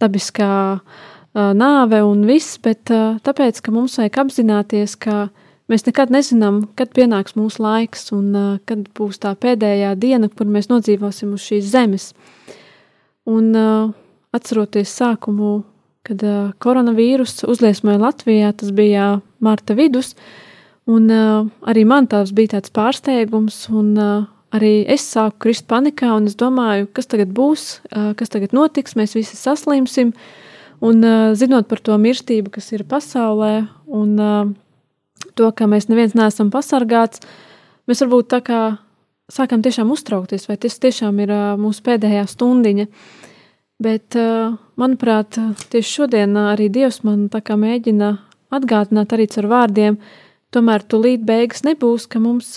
dabiskā 0.01 0.51
uh, 0.77 1.51
nāve 1.57 2.01
un 2.05 2.25
viss, 2.29 2.59
bet 2.61 2.93
uh, 2.93 3.17
tāpēc, 3.25 3.61
ka 3.65 3.73
mums 3.75 3.97
vajag 4.01 4.21
apzināties, 4.25 4.97
ka 5.01 5.27
mēs 5.71 5.86
nekad 5.88 6.12
nezinām, 6.13 6.63
kad 6.78 6.93
pienāks 6.95 7.38
mūsu 7.38 7.63
laiks, 7.65 8.10
un 8.15 8.32
uh, 8.36 8.49
kad 8.69 8.86
būs 8.97 9.21
tā 9.23 9.34
pēdējā 9.39 9.93
diena, 9.99 10.30
kur 10.30 10.49
mēs 10.49 10.69
nodzīvosim 10.71 11.34
uz 11.36 11.45
šīs 11.45 11.69
zemes. 11.71 12.10
Un 13.25 13.54
uh, 13.58 13.93
atceroties 14.36 14.93
sākumu, 14.93 15.63
kad 16.06 16.21
uh, 16.25 16.54
koronavīrus 16.62 17.43
uzliesmoja 17.49 18.01
Latvijā, 18.01 18.54
tas 18.54 18.71
bija 18.75 19.15
Marta 19.43 19.78
vidus, 19.78 20.13
un 20.86 21.10
uh, 21.10 21.49
arī 21.65 21.86
man 21.89 22.10
tās 22.12 22.34
bija 22.36 22.58
tāds 22.58 22.73
pārsteigums, 22.75 23.65
un 23.73 23.93
uh, 23.97 24.25
arī 24.56 24.84
es 24.91 25.06
sāku 25.10 25.47
krist 25.47 25.65
panikā, 25.71 26.12
un 26.13 26.30
es 26.30 26.38
domāju, 26.39 26.89
kas 26.93 27.10
tagad 27.10 27.34
būs, 27.36 27.80
uh, 27.89 28.12
kas 28.19 28.32
tagad 28.34 28.54
notiks, 28.56 28.97
mēs 28.99 29.17
visi 29.17 29.39
saslimsim. 29.39 30.13
Un 30.86 30.99
uh, 31.08 31.32
zinot 31.39 31.69
par 31.71 31.80
to 31.80 31.95
mirstību, 31.97 32.51
kas 32.54 32.67
ir 32.75 32.84
pasaulē, 32.86 33.65
un 33.95 34.15
uh, 34.19 34.54
to, 35.35 35.51
ka 35.51 35.67
mēs 35.69 35.89
neviens 35.89 36.15
neesam 36.17 36.51
pasargāts, 36.53 37.23
mēs 37.89 38.03
varbūt 38.03 38.31
tā 38.33 38.41
kā 38.45 38.59
sākam 39.31 39.63
tiešām 39.65 39.91
uztraukties, 39.93 40.47
vai 40.49 40.57
tas 40.61 40.77
tiešām 40.81 41.19
ir 41.23 41.33
mūsu 41.61 41.83
pēdējā 41.85 42.25
stundiņa. 42.29 42.88
Bet, 43.85 44.15
manuprāt, 44.79 45.35
tieši 45.73 45.89
šodien 45.97 46.38
arī 46.39 46.69
Dievs 46.71 47.01
man 47.03 47.25
tā 47.33 47.41
kā 47.43 47.57
mēģina 47.59 48.13
atgādināt 48.55 49.15
arī 49.15 49.25
ar 49.41 49.49
vārdiem, 49.51 49.97
tomēr 50.55 50.85
tūlīt 50.88 51.25
beigas 51.27 51.65
nebūs, 51.67 52.05
ka 52.07 52.21
mums 52.23 52.53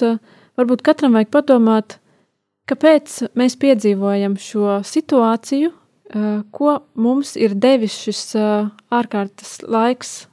varbūt 0.58 0.84
katram 0.86 1.16
vajag 1.18 1.32
padomāt, 1.34 1.98
kāpēc 2.70 3.34
mēs 3.38 3.58
piedzīvojam 3.58 4.36
šo 4.38 4.78
situāciju, 4.86 5.72
ko 6.54 6.78
mums 6.94 7.34
ir 7.36 7.56
devis 7.58 7.98
šis 7.98 8.22
ārkārtas 8.94 9.58
laiks. 9.66 10.28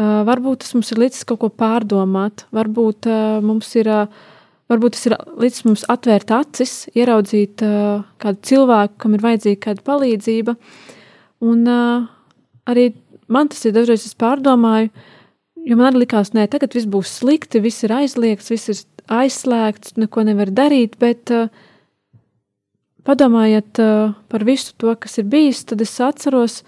Uh, 0.00 0.22
varbūt 0.24 0.62
tas 0.64 0.72
mums 0.72 0.90
ir 0.94 1.02
līdz 1.02 1.24
kaut 1.28 1.42
ko 1.42 1.50
pārdomāt, 1.52 2.46
varbūt 2.56 3.08
uh, 3.10 3.40
mums 3.44 3.74
ir 3.76 3.90
uh, 3.92 4.06
Varbūt 4.70 4.94
tas 4.94 5.08
ir 5.08 5.16
līdz 5.42 5.56
mums 5.66 5.82
atvērt 5.90 6.30
acis, 6.30 6.72
ieraudzīt 6.94 7.62
uh, 7.66 8.04
kādu 8.22 8.38
cilvēku, 8.46 9.00
kam 9.02 9.16
ir 9.16 9.24
vajadzīga 9.24 9.58
kāda 9.64 9.82
palīdzība. 9.88 10.54
Un 11.42 11.64
uh, 11.66 12.04
arī 12.70 12.92
man 13.26 13.50
tas 13.50 13.64
ir 13.66 13.74
dažreiz, 13.74 14.04
es 14.06 14.14
pārdomāju, 14.20 14.92
jo 15.66 15.78
man 15.80 15.88
arī 15.88 16.04
likās, 16.04 16.30
nē, 16.36 16.46
tagad 16.52 16.76
viss 16.78 16.86
būs 16.86 17.16
slikti, 17.18 17.62
viss 17.64 17.82
ir 17.82 17.96
aizliegts, 17.96 18.52
viss 18.54 18.70
ir 18.70 18.84
aizslēgts, 19.10 19.96
neko 19.98 20.22
nevar 20.28 20.54
darīt, 20.54 20.94
bet 21.02 21.34
uh, 21.34 21.50
padomājiet 23.08 23.82
uh, 23.82 24.14
par 24.30 24.46
visu 24.46 24.76
to, 24.78 24.94
kas 25.02 25.18
ir 25.18 25.26
bijis, 25.34 25.64
tad 25.66 25.82
es 25.82 25.98
atceros 25.98 26.60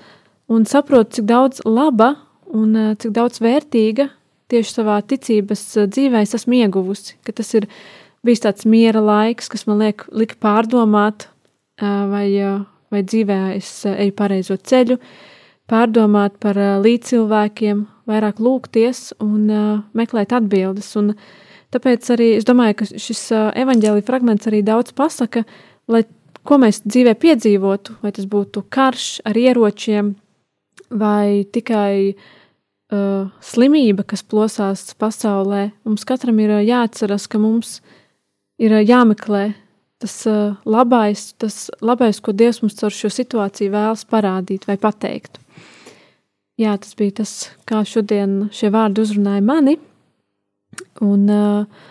un 0.50 0.66
saprotu, 0.66 1.20
cik 1.20 1.30
daudz 1.30 1.62
laba 1.70 2.16
un 2.52 2.74
uh, 2.76 2.92
cik 3.00 3.14
daudz 3.16 3.40
vērtīga 3.42 4.10
tieši 4.52 4.76
savā 4.76 5.00
ticības 5.06 5.64
eh, 5.80 5.88
dzīvē 5.90 6.22
es 6.26 6.36
esmu 6.38 6.60
ieguvusi, 6.60 7.16
tas 7.32 7.52
ir 7.58 7.68
bijis 8.26 8.44
tāds 8.44 8.68
miera 8.68 9.02
laiks, 9.02 9.50
kas 9.52 9.66
man 9.68 9.82
liek, 9.82 10.04
lika 10.12 10.38
pārdomāt, 10.42 11.28
eh, 11.80 12.02
vai, 12.12 12.26
eh, 12.36 12.64
vai 12.92 13.04
dzīvē 13.08 13.40
es 13.56 13.70
eju 13.88 14.16
pareizo 14.18 14.58
ceļu, 14.58 14.98
pārdomāt 15.70 16.36
par 16.42 16.58
līdzcilvēkiem, 16.84 17.86
vairāk 18.10 18.42
lūgties 18.42 19.12
un 19.24 19.46
meklēt 19.96 20.34
atbildes. 20.36 20.90
Un 21.00 21.14
tāpēc 21.72 22.10
arī 22.12 22.26
es 22.36 22.44
domāju, 22.44 22.74
ka 22.80 22.88
šis 22.90 23.22
evaņģēlī 23.62 24.02
fragments 24.04 24.50
arī 24.50 24.60
daudz 24.66 24.92
pasaka, 24.92 25.46
lai 25.88 26.02
ko 26.44 26.58
mēs 26.60 26.82
dzīvē 26.82 27.14
piedzīvotu, 27.22 27.94
vai 28.02 28.12
tas 28.12 28.26
būtu 28.28 28.66
karš 28.68 29.22
ar 29.30 29.38
ieročiem, 29.38 30.12
vai 30.90 31.46
tikai 31.48 31.94
uh, 32.10 32.26
uh, 32.94 33.32
slimība, 33.44 34.04
kas 34.08 34.22
plosās 34.22 34.92
pasaulē, 35.00 35.70
mums 35.88 36.06
katram 36.08 36.38
ir 36.42 36.54
uh, 36.58 36.62
jāatceras, 36.64 37.28
ka 37.30 37.40
mums 37.42 37.80
ir 38.62 38.74
uh, 38.76 38.82
jāmeklē 38.84 39.52
tas 40.02 40.16
uh, 40.26 40.56
labais, 40.66 41.30
tas 41.38 41.68
labais, 41.80 42.18
ko 42.18 42.34
Dievs 42.34 42.58
mums 42.62 42.74
caur 42.80 42.94
šo 42.94 43.10
situāciju 43.12 43.70
vēlas 43.70 44.02
parādīt 44.10 44.66
vai 44.66 44.76
pateikt. 44.80 45.38
Jā, 46.60 46.74
tas 46.78 46.96
bija 46.98 47.20
tas, 47.22 47.32
kā 47.66 47.84
šodien 47.86 48.48
šie 48.54 48.72
vārdi 48.74 49.02
uzrunāja 49.04 49.44
mani, 49.46 49.76
un, 51.00 51.24
uh, 51.30 51.86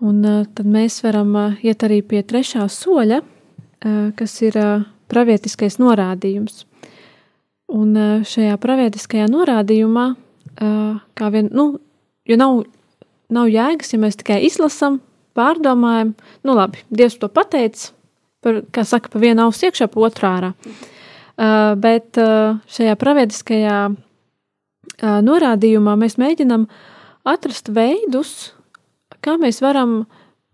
un 0.00 0.22
uh, 0.22 0.46
tad 0.54 0.70
mēs 0.70 1.02
varam 1.04 1.34
uh, 1.36 1.58
iet 1.66 1.82
arī 1.86 2.00
pie 2.06 2.22
trešā 2.22 2.68
soļa, 2.70 3.22
kas 3.80 4.34
ir 4.44 4.56
pravietiskais 5.08 5.78
norādījums. 5.80 6.66
Un 7.72 7.94
šajā 8.28 8.58
pravietiskajā 8.60 9.24
norādījumā 9.32 10.02
kā 10.60 11.30
vien, 11.32 11.48
nu, 11.56 11.72
jo 12.28 12.36
nav, 12.36 12.62
nav 13.32 13.48
jēgas, 13.50 13.94
ja 13.94 14.00
mēs 14.02 14.18
tikai 14.20 14.42
izlasām, 14.46 15.00
pārdomājam, 15.38 16.14
nu 16.46 16.54
labi, 16.58 16.82
Dievs 16.90 17.18
to 17.20 17.30
pateica, 17.32 17.92
par, 18.44 18.62
kā 18.74 18.84
saka, 18.86 19.12
pa 19.12 19.20
vienu 19.22 19.46
ausu 19.46 19.68
iekšā, 19.68 19.88
pa 19.90 20.06
otrā 20.06 20.32
ārā. 20.38 20.54
Uh, 21.40 21.72
bet 21.80 22.18
uh, 22.20 22.58
šajā 22.68 22.96
pravietiskajā 23.00 23.76
uh, 23.88 25.20
norādījumā 25.24 25.94
mēs 25.96 26.18
mēģinam 26.20 26.66
atrast 27.28 27.70
veidus, 27.72 28.50
kā 29.24 29.38
mēs 29.40 29.62
varam 29.64 30.02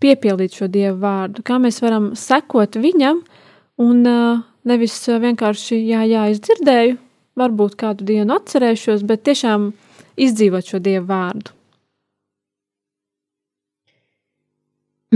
piepildīt 0.03 0.55
šo 0.55 0.69
Dievu 0.71 1.01
vārdu, 1.03 1.43
kā 1.47 1.59
mēs 1.63 1.81
varam 1.83 2.13
sekot 2.19 2.79
viņam 2.79 3.25
un 3.83 4.07
uh, 4.07 4.45
nevis 4.69 5.01
vienkārši, 5.09 5.81
jā, 5.89 6.05
jā, 6.07 6.29
es 6.31 6.43
dzirdēju, 6.45 7.01
varbūt 7.37 7.75
kādu 7.81 8.07
dienu 8.07 8.37
atcerēšos, 8.37 9.03
bet 9.09 9.25
tiešām 9.27 9.73
izdzīvot 10.17 10.73
šo 10.73 10.81
dievu 10.83 11.07
vārdu? 11.11 11.53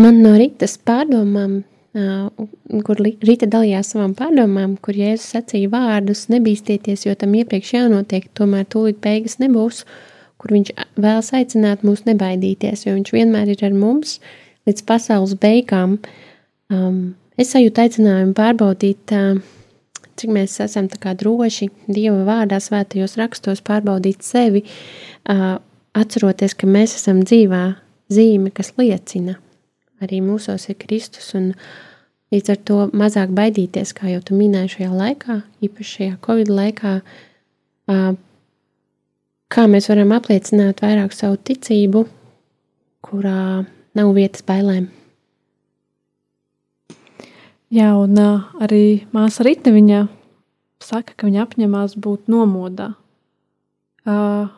Man 0.00 0.20
no 0.22 0.36
rītas 0.38 0.76
pārdomām, 0.86 1.60
kur 2.86 3.00
Rīta 3.02 3.48
dalījās 3.50 3.90
savām 3.92 4.12
pārdomām, 4.14 4.76
kur 4.78 4.94
Jēzus 4.94 5.32
sacīja 5.34 5.72
vārdus, 5.72 6.28
nebīsties, 6.30 7.06
jo 7.08 7.14
tam 7.18 7.34
iepriekš 7.34 7.72
jānotiek, 7.74 8.28
tomēr 8.38 8.68
tūlīt 8.70 9.00
beigas 9.02 9.40
nebūs, 9.42 9.82
kur 10.40 10.54
viņš 10.54 10.70
vēlas 10.94 11.32
aicināt 11.36 11.82
mūs 11.84 12.06
nebaidīties, 12.06 12.86
jo 12.86 12.94
viņš 12.94 13.12
vienmēr 13.16 13.50
ir 13.50 13.64
ar 13.66 13.74
mums 13.74 14.20
līdz 14.68 14.86
pasaules 14.86 15.34
beigām. 15.42 15.98
Um, 16.70 17.16
es 17.34 17.50
sajūtu 17.56 17.82
aicinājumu 17.82 18.36
pārbaudīt 18.38 19.16
uh, 19.16 19.42
cik 20.20 20.32
mēs 20.34 20.58
esam 20.62 20.88
droši 20.90 21.70
Dieva 21.88 22.24
vārdā, 22.28 22.60
svētajos 22.60 23.16
rakstos, 23.20 23.62
pārbaudīt 23.64 24.22
sevi, 24.22 24.64
atceroties, 25.96 26.54
ka 26.54 26.66
mēs 26.66 26.96
esam 26.98 27.22
dzīvā 27.24 27.62
zīme, 28.12 28.50
kas 28.54 28.74
liecina, 28.78 29.38
arī 30.02 30.20
mūsos 30.24 30.68
ir 30.68 30.78
Kristus. 30.80 31.32
Un 31.34 31.54
līdz 32.34 32.52
ar 32.54 32.60
to 32.68 32.78
mazāk 32.92 33.32
baidīties, 33.34 33.94
kā 33.96 34.12
jau 34.12 34.22
tu 34.22 34.38
minēji 34.38 34.76
šajā 34.76 34.92
laikā, 34.92 35.40
īpaši 35.64 35.96
šajā 35.96 36.20
Covid 36.26 36.52
laikā, 36.60 36.94
kā 39.50 39.66
mēs 39.66 39.90
varam 39.90 40.14
apliecināt 40.14 40.84
vairāk 40.84 41.16
savu 41.16 41.40
ticību, 41.42 42.06
kurā 43.06 43.66
nav 43.96 44.14
vietas 44.14 44.44
bailēm. 44.46 44.90
Jā, 47.70 47.92
un 47.94 48.18
arī 48.18 49.04
māsa 49.14 49.44
Rīta 49.46 49.70
viņa 49.70 50.00
saka, 50.82 51.14
ka 51.14 51.28
viņa 51.28 51.44
apņemās 51.44 51.92
būt 52.02 52.26
nomodā, 52.32 52.88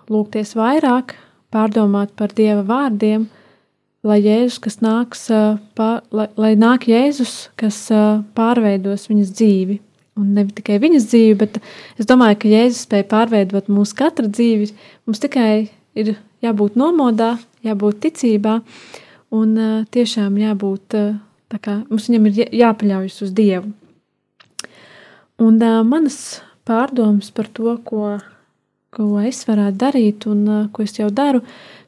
lūgties 0.08 0.54
vairāk, 0.56 1.12
pārdomāt 1.52 2.14
par 2.16 2.32
Dieva 2.32 2.62
vārdiem, 2.64 3.26
lai 4.08 4.16
Jēzus, 4.22 4.56
kas 4.64 4.80
nāks, 4.80 5.26
pār, 5.76 6.00
lai, 6.08 6.30
lai 6.40 6.54
nāk 6.56 6.86
Jēzus, 6.88 7.50
kas 7.60 7.82
pārveidos 8.32 9.04
viņas 9.10 9.34
dzīvi. 9.36 9.76
Un 10.16 10.32
ne 10.36 10.46
tikai 10.48 10.78
viņas 10.80 11.08
dzīvi, 11.08 11.36
bet 11.40 11.58
es 12.00 12.08
domāju, 12.08 12.38
ka 12.40 12.48
Jēzus 12.48 12.86
spēja 12.86 13.10
pārveidot 13.12 13.68
mūsu 13.72 13.96
katra 13.98 14.28
dzīvi. 14.28 14.70
Mums 15.04 15.20
tikai 15.20 15.68
ir 16.00 16.14
jābūt 16.44 16.80
nomodā, 16.80 17.34
jābūt 17.60 18.00
ticībā 18.06 18.56
un 19.36 19.54
tiešām 19.92 20.40
jābūt 20.40 20.96
uh, 21.52 21.60
kā, 21.62 21.78
mums 21.90 22.08
viņam 22.08 22.28
ir 22.30 22.56
jāpaļaujas 22.62 23.22
uz 23.26 23.32
Dievu. 23.36 23.72
Un 25.42 25.58
uh, 25.58 25.80
manas 25.86 26.42
pārdomas 26.68 27.32
par 27.34 27.48
to, 27.52 27.74
ko, 27.84 28.16
ko 28.94 29.08
es 29.22 29.42
varētu 29.48 29.80
darīt 29.80 30.26
un 30.30 30.42
uh, 30.48 30.64
ko 30.72 30.86
es 30.86 30.94
jau 30.98 31.10
daru, 31.10 31.42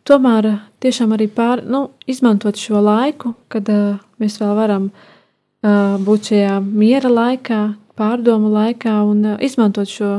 tomēr 0.09 0.51
uh, 0.51 0.61
tiešām 0.85 1.15
arī 1.17 1.29
pār, 1.33 1.63
nu, 1.65 1.89
izmantot 2.11 2.59
šo 2.61 2.83
laiku, 2.85 3.35
kad 3.53 3.69
uh, 3.73 4.01
mēs 4.23 4.41
vēl 4.43 4.55
varam 4.59 4.91
uh, 4.91 5.97
būt 6.03 6.33
šajā 6.33 6.59
miera 6.65 7.13
laikā, 7.13 7.63
pārdomu 7.99 8.51
laikā 8.55 8.97
un 9.07 9.35
uh, 9.35 9.43
izmantot 9.45 9.91
šo 9.91 10.17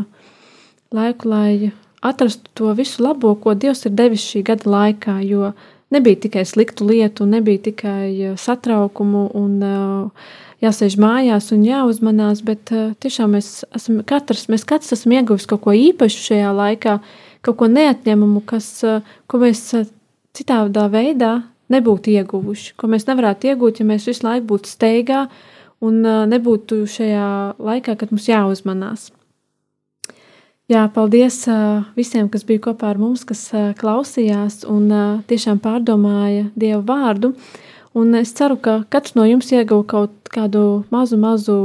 laiku, 0.96 1.30
lai 1.30 1.74
atrastu 2.06 2.52
to 2.54 2.74
visu 2.78 3.04
labo, 3.04 3.34
ko 3.42 3.56
Dievs 3.58 3.84
ir 3.90 3.96
devis 3.98 4.24
šī 4.24 4.46
gada 4.46 4.70
laikā, 4.70 5.20
jo 5.26 5.50
uh, 5.50 5.72
nebija 5.94 6.20
tikai 6.26 6.46
sliktu 6.46 6.88
lietu, 6.88 7.26
nebija 7.26 7.62
tikai 7.70 8.10
eh, 8.22 8.36
satraukumu 8.38 9.28
un 9.38 9.58
uh, 9.64 10.28
jāsēž 10.64 10.98
mājās 11.02 11.52
un 11.56 11.66
jāuzmanās, 11.68 12.42
bet 12.46 12.72
uh, 12.74 12.94
tiešām 13.04 13.36
mēs 13.38 13.50
esam 13.76 14.02
katrs, 14.08 14.48
mēs 14.52 14.66
katrs 14.68 14.96
esam 14.98 15.16
ieguvis 15.18 15.48
kaut 15.50 15.66
ko 15.66 15.76
īpašu 15.76 16.24
šajā 16.30 16.54
laikā, 16.56 17.00
kaut 17.46 17.60
ko 17.60 17.70
neatņemamu, 17.72 18.42
kas, 18.50 18.70
ko 19.30 19.42
mēs 19.42 19.68
citādā 20.36 20.88
veidā 20.92 21.36
nebūtu 21.72 22.14
ieguvuši, 22.16 22.74
ko 22.80 22.90
mēs 22.90 23.06
nevarētu 23.10 23.52
iegūt, 23.52 23.82
ja 23.82 23.90
mēs 23.90 24.08
visu 24.10 24.26
laiku 24.26 24.50
būtu 24.54 24.72
steigā 24.72 25.28
un 25.86 26.02
nebūtu 26.30 26.84
šajā 26.90 27.28
laikā, 27.62 27.98
kad 28.00 28.14
mums 28.14 28.28
jāuzmanās. 28.30 29.12
Jā, 30.66 30.88
paldies 30.90 31.44
visiem, 31.94 32.26
kas 32.34 32.42
bija 32.42 32.64
kopā 32.72 32.88
ar 32.90 32.98
mums, 32.98 33.22
kas 33.30 33.52
klausījās 33.78 34.64
un 34.66 34.90
tiešām 35.30 35.60
pārdomāja 35.62 36.48
Dievu 36.58 36.82
vārdu. 36.88 37.36
Un 37.94 38.18
es 38.18 38.34
ceru, 38.34 38.58
ka 38.58 38.80
katrs 38.90 39.14
no 39.14 39.28
jums 39.30 39.52
ieguva 39.54 39.86
kaut 39.86 40.32
kādu 40.34 40.82
mazu, 40.90 41.20
mazu 41.22 41.60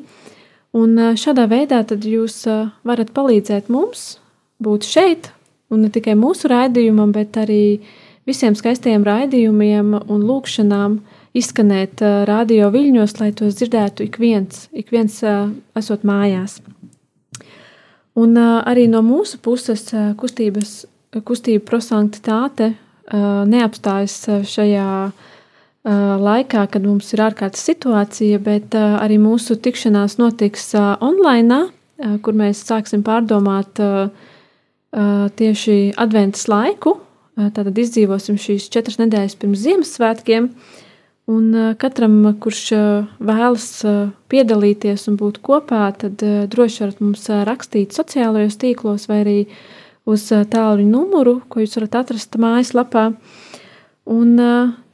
Un 0.75 0.99
uh, 0.99 1.15
šādā 1.15 1.47
veidā 1.49 1.85
jūs 1.87 2.47
uh, 2.51 2.69
varat 2.85 3.11
palīdzēt 3.15 3.69
mums 3.71 4.19
būt 4.61 4.83
šeit, 4.85 5.31
un 5.71 5.81
ne 5.87 5.91
tikai 5.93 6.15
mūsu 6.19 6.49
raidījumam, 6.51 7.13
bet 7.15 7.37
arī 7.41 7.81
visiem 8.29 8.57
skaistiem 8.57 9.05
raidījumiem 9.07 9.95
un 10.09 10.25
lūkšanām 10.29 10.99
izskanēt 11.35 12.03
uh, 12.05 12.23
radio 12.29 12.71
viļņos, 12.75 13.19
lai 13.21 13.33
tos 13.37 13.59
dzirdētu 13.59 14.07
ik 14.07 14.19
viens, 14.23 14.69
ik 14.73 14.93
viens 14.95 15.19
uh, 15.27 15.51
esot 15.77 16.07
mājās. 16.07 16.61
Un 18.15 18.37
uh, 18.39 18.63
arī 18.63 18.87
no 18.91 19.03
mūsu 19.03 19.41
puses 19.43 19.89
kustības, 20.21 20.85
kustība 21.27 21.65
prosanktitāte 21.69 22.75
neapstājas 23.05 24.15
šajā 24.49 24.89
laikā, 25.85 26.63
kad 26.73 26.87
mums 26.87 27.13
ir 27.13 27.21
ārkārtas 27.21 27.67
situācija, 27.69 28.39
bet 28.41 28.75
arī 28.75 29.19
mūsu 29.21 29.59
tikšanās 29.61 30.17
notiks 30.17 30.73
online, 30.75 31.67
kur 32.25 32.39
mēs 32.39 32.65
sāksim 32.65 33.05
pārdomāt 33.05 33.83
tieši 35.37 35.77
adventas 36.01 36.49
laiku. 36.49 36.97
Tātad 37.35 37.75
izdzīvosim 37.83 38.37
šīs 38.39 38.69
četras 38.71 39.01
nedēļas 39.01 39.39
pirms 39.41 39.63
Ziemassvētkiem. 39.65 40.51
Un 41.35 41.47
katram, 41.81 42.19
kurš 42.39 42.61
vēlas 43.25 43.69
piedalīties 44.31 45.09
un 45.09 45.17
būt 45.19 45.41
kopā, 45.43 45.87
tad 45.99 46.21
droši 46.53 46.85
varat 46.85 47.01
mums 47.01 47.25
rakstīt 47.49 47.97
sociālajos 47.97 48.59
tīklos 48.61 49.09
vai 49.09 49.23
arī 49.23 49.39
uz 50.05 50.27
tālruņa 50.29 50.91
numuru, 50.91 51.39
ko 51.49 51.65
jūs 51.65 51.79
varat 51.81 51.97
atrast 52.03 52.39
mājaslapā. 52.39 53.07
Un 54.15 54.37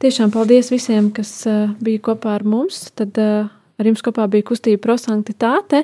tiešām 0.00 0.30
paldies 0.32 0.70
visiem, 0.70 1.10
kas 1.12 1.34
bija 1.82 2.06
kopā 2.08 2.38
ar 2.38 2.46
mums. 2.46 2.86
Tad 2.94 3.18
ar 3.18 3.90
jums 3.90 4.06
kopā 4.06 4.30
bija 4.30 4.46
kustība 4.52 4.84
prosanktitāte, 4.86 5.82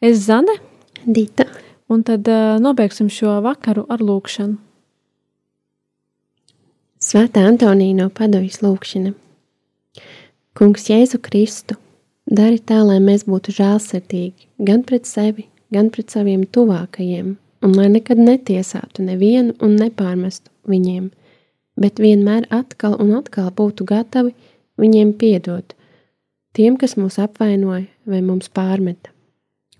es 0.00 0.22
Zane, 0.30 0.60
Dita. 1.04 1.50
Un 1.90 2.06
tad 2.06 2.30
nobeigsim 2.62 3.10
šo 3.10 3.40
vakaru 3.42 3.88
ar 3.90 4.00
lūkšanu. 4.06 4.69
Svētā 7.00 7.46
Antonija 7.48 7.96
no 7.96 8.10
Padovijas 8.12 8.58
lūkšana. 8.60 9.14
Kungs, 10.52 10.82
Jēzu 10.90 11.16
Kristu, 11.24 11.78
dari 12.28 12.58
tā, 12.60 12.82
lai 12.84 12.98
mēs 13.00 13.24
būtu 13.24 13.54
žēlsirdīgi 13.56 14.66
gan 14.68 14.82
pret 14.84 15.08
sevi, 15.08 15.46
gan 15.72 15.88
pret 15.94 16.12
saviem 16.12 16.42
tuvākajiem, 16.44 17.30
un 17.64 17.72
lai 17.78 17.86
nekad 17.94 18.20
netiesātu 18.20 19.06
nevienu 19.06 19.56
un 19.64 19.78
nepārmestu 19.80 20.52
viņiem, 20.68 21.08
bet 21.80 22.04
vienmēr 22.04 22.44
atkal 22.52 22.98
un 23.00 23.14
atkal 23.16 23.48
būtu 23.48 23.88
gatavi 23.88 24.36
viņiem 24.76 25.16
piedot, 25.16 25.72
tiem, 26.52 26.76
kas 26.76 26.98
mūs 27.00 27.16
apvainoja 27.16 27.86
vai 28.04 28.20
mums 28.20 28.52
pārmeta. 28.52 29.08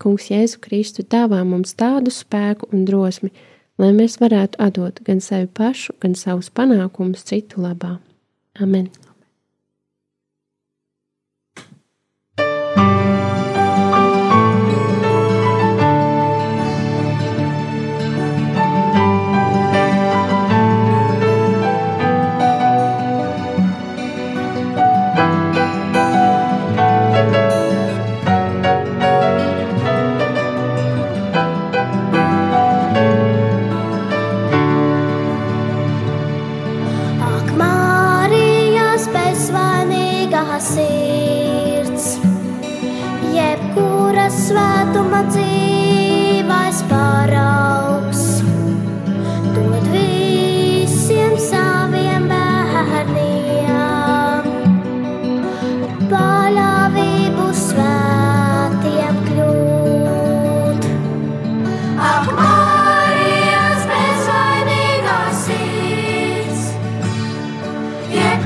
Kungs, 0.01 0.31
Jēzu 0.33 0.57
Kristu, 0.65 1.05
dāvā 1.05 1.45
mums 1.45 1.77
tādu 1.77 2.09
spēku 2.09 2.73
un 2.73 2.89
drosmi, 2.89 3.29
lai 3.81 3.91
mēs 3.97 4.19
varētu 4.21 4.61
atdot 4.61 5.01
gan 5.07 5.21
sevi 5.23 5.49
pašu, 5.57 5.97
gan 6.01 6.13
savus 6.17 6.51
panākumus 6.53 7.25
citu 7.27 7.63
labā. 7.65 7.97
Amen! 8.61 8.91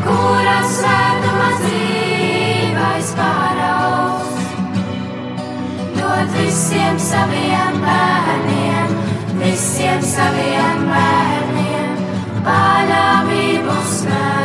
kurā 0.05 0.57
svētuma 0.69 1.49
dzīvais 1.61 3.11
paraugs. 3.19 4.47
Dod 5.97 6.33
visiem 6.37 6.99
saviem 7.09 7.83
bērniem, 7.83 8.97
visiem 9.43 10.09
saviem 10.15 10.89
bērniem, 10.93 12.03
paļāvību 12.49 13.79
spēku. 13.93 14.44